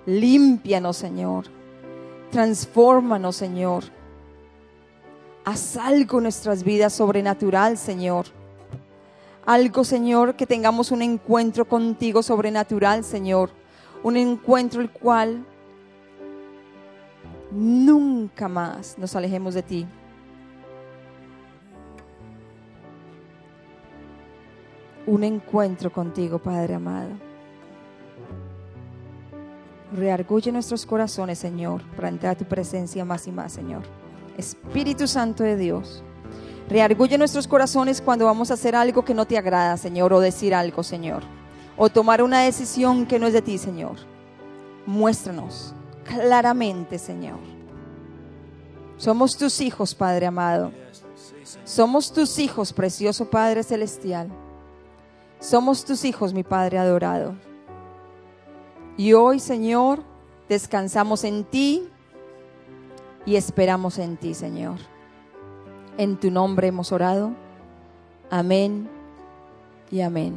Límpianos, 0.06 0.98
Señor. 0.98 1.46
Transfórmanos, 2.32 3.36
Señor. 3.36 3.84
Haz 5.46 5.78
algo 5.78 6.18
en 6.20 6.24
nuestras 6.24 6.64
vidas 6.64 6.94
sobrenatural, 6.94 7.78
Señor. 7.78 8.26
Algo, 9.46 9.84
Señor, 9.84 10.36
que 10.36 10.46
tengamos 10.46 10.92
un 10.92 11.02
encuentro 11.02 11.66
contigo 11.66 12.22
sobrenatural, 12.22 13.04
Señor. 13.04 13.50
Un 14.04 14.16
encuentro 14.16 14.82
el 14.82 14.92
cual 14.92 15.46
nunca 17.52 18.48
más 18.48 18.98
nos 18.98 19.16
alejemos 19.16 19.54
de 19.56 19.64
ti. 19.64 19.88
Un 25.08 25.24
encuentro 25.24 25.92
contigo, 25.92 26.38
Padre 26.38 26.76
amado. 26.76 27.29
Reargulle 29.94 30.52
nuestros 30.52 30.86
corazones, 30.86 31.40
Señor, 31.40 31.82
para 31.96 32.10
entrar 32.10 32.34
a 32.34 32.38
tu 32.38 32.46
presencia 32.46 33.04
más 33.06 33.28
y 33.28 33.32
más, 33.32 33.54
Señor. 33.54 33.82
Espíritu 34.38 35.08
Santo 35.08 35.44
de 35.44 35.56
Dios. 35.56 36.04
Reargulle 36.70 37.18
nuestros 37.18 37.48
corazones 37.48 38.00
cuando 38.00 38.26
vamos 38.26 38.52
a 38.52 38.54
hacer 38.54 38.76
algo 38.76 39.04
que 39.04 39.16
no 39.16 39.26
te 39.26 39.38
agrada, 39.38 39.76
Señor, 39.78 40.14
o 40.14 40.20
decir 40.20 40.54
algo, 40.54 40.84
Señor, 40.84 41.24
o 41.76 41.90
tomar 41.90 42.22
una 42.22 42.42
decisión 42.42 43.08
que 43.08 43.18
no 43.18 43.26
es 43.26 43.34
de 43.34 43.42
ti, 43.42 43.58
Señor. 43.58 43.96
Muéstranos 44.86 45.74
claramente, 46.04 47.00
Señor. 47.00 47.40
Somos 48.98 49.38
tus 49.38 49.62
hijos, 49.62 49.96
Padre 49.96 50.28
amado. 50.28 50.72
Somos 51.64 52.12
tus 52.12 52.38
hijos, 52.38 52.74
precioso 52.74 53.30
Padre 53.30 53.64
celestial. 53.64 54.30
Somos 55.40 55.86
tus 55.86 56.04
hijos, 56.06 56.34
mi 56.34 56.44
Padre 56.44 56.78
adorado. 56.78 57.36
Y 59.00 59.14
hoy, 59.14 59.40
Señor, 59.40 60.04
descansamos 60.50 61.24
en 61.24 61.46
ti 61.46 61.88
y 63.26 63.38
esperamos 63.38 63.98
en 63.98 64.18
ti, 64.18 64.34
Señor. 64.34 64.76
En 65.98 66.18
tu 66.18 66.30
nombre 66.30 66.68
hemos 66.68 66.92
orado. 66.92 67.32
Amén 68.30 68.90
y 69.90 70.02
amén. 70.02 70.34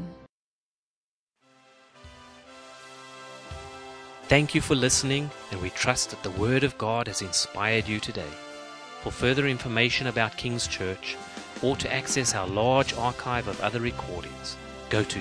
Thank 4.29 4.55
you 4.55 4.61
for 4.61 4.77
listening, 4.77 5.29
and 5.51 5.61
we 5.61 5.71
trust 5.71 6.11
that 6.11 6.23
the 6.23 6.41
Word 6.41 6.63
of 6.63 6.79
God 6.79 7.09
has 7.09 7.21
inspired 7.21 7.89
you 7.89 7.99
today. 7.99 8.31
For 9.03 9.11
further 9.11 9.49
information 9.49 10.07
about 10.07 10.37
King's 10.37 10.69
Church, 10.69 11.17
or 11.65 11.77
to 11.79 11.93
access 11.93 12.33
our 12.33 12.47
large 12.47 12.95
archive 12.95 13.49
of 13.49 13.61
other 13.61 13.81
recordings, 13.81 14.57
go 14.89 15.03
to 15.03 15.21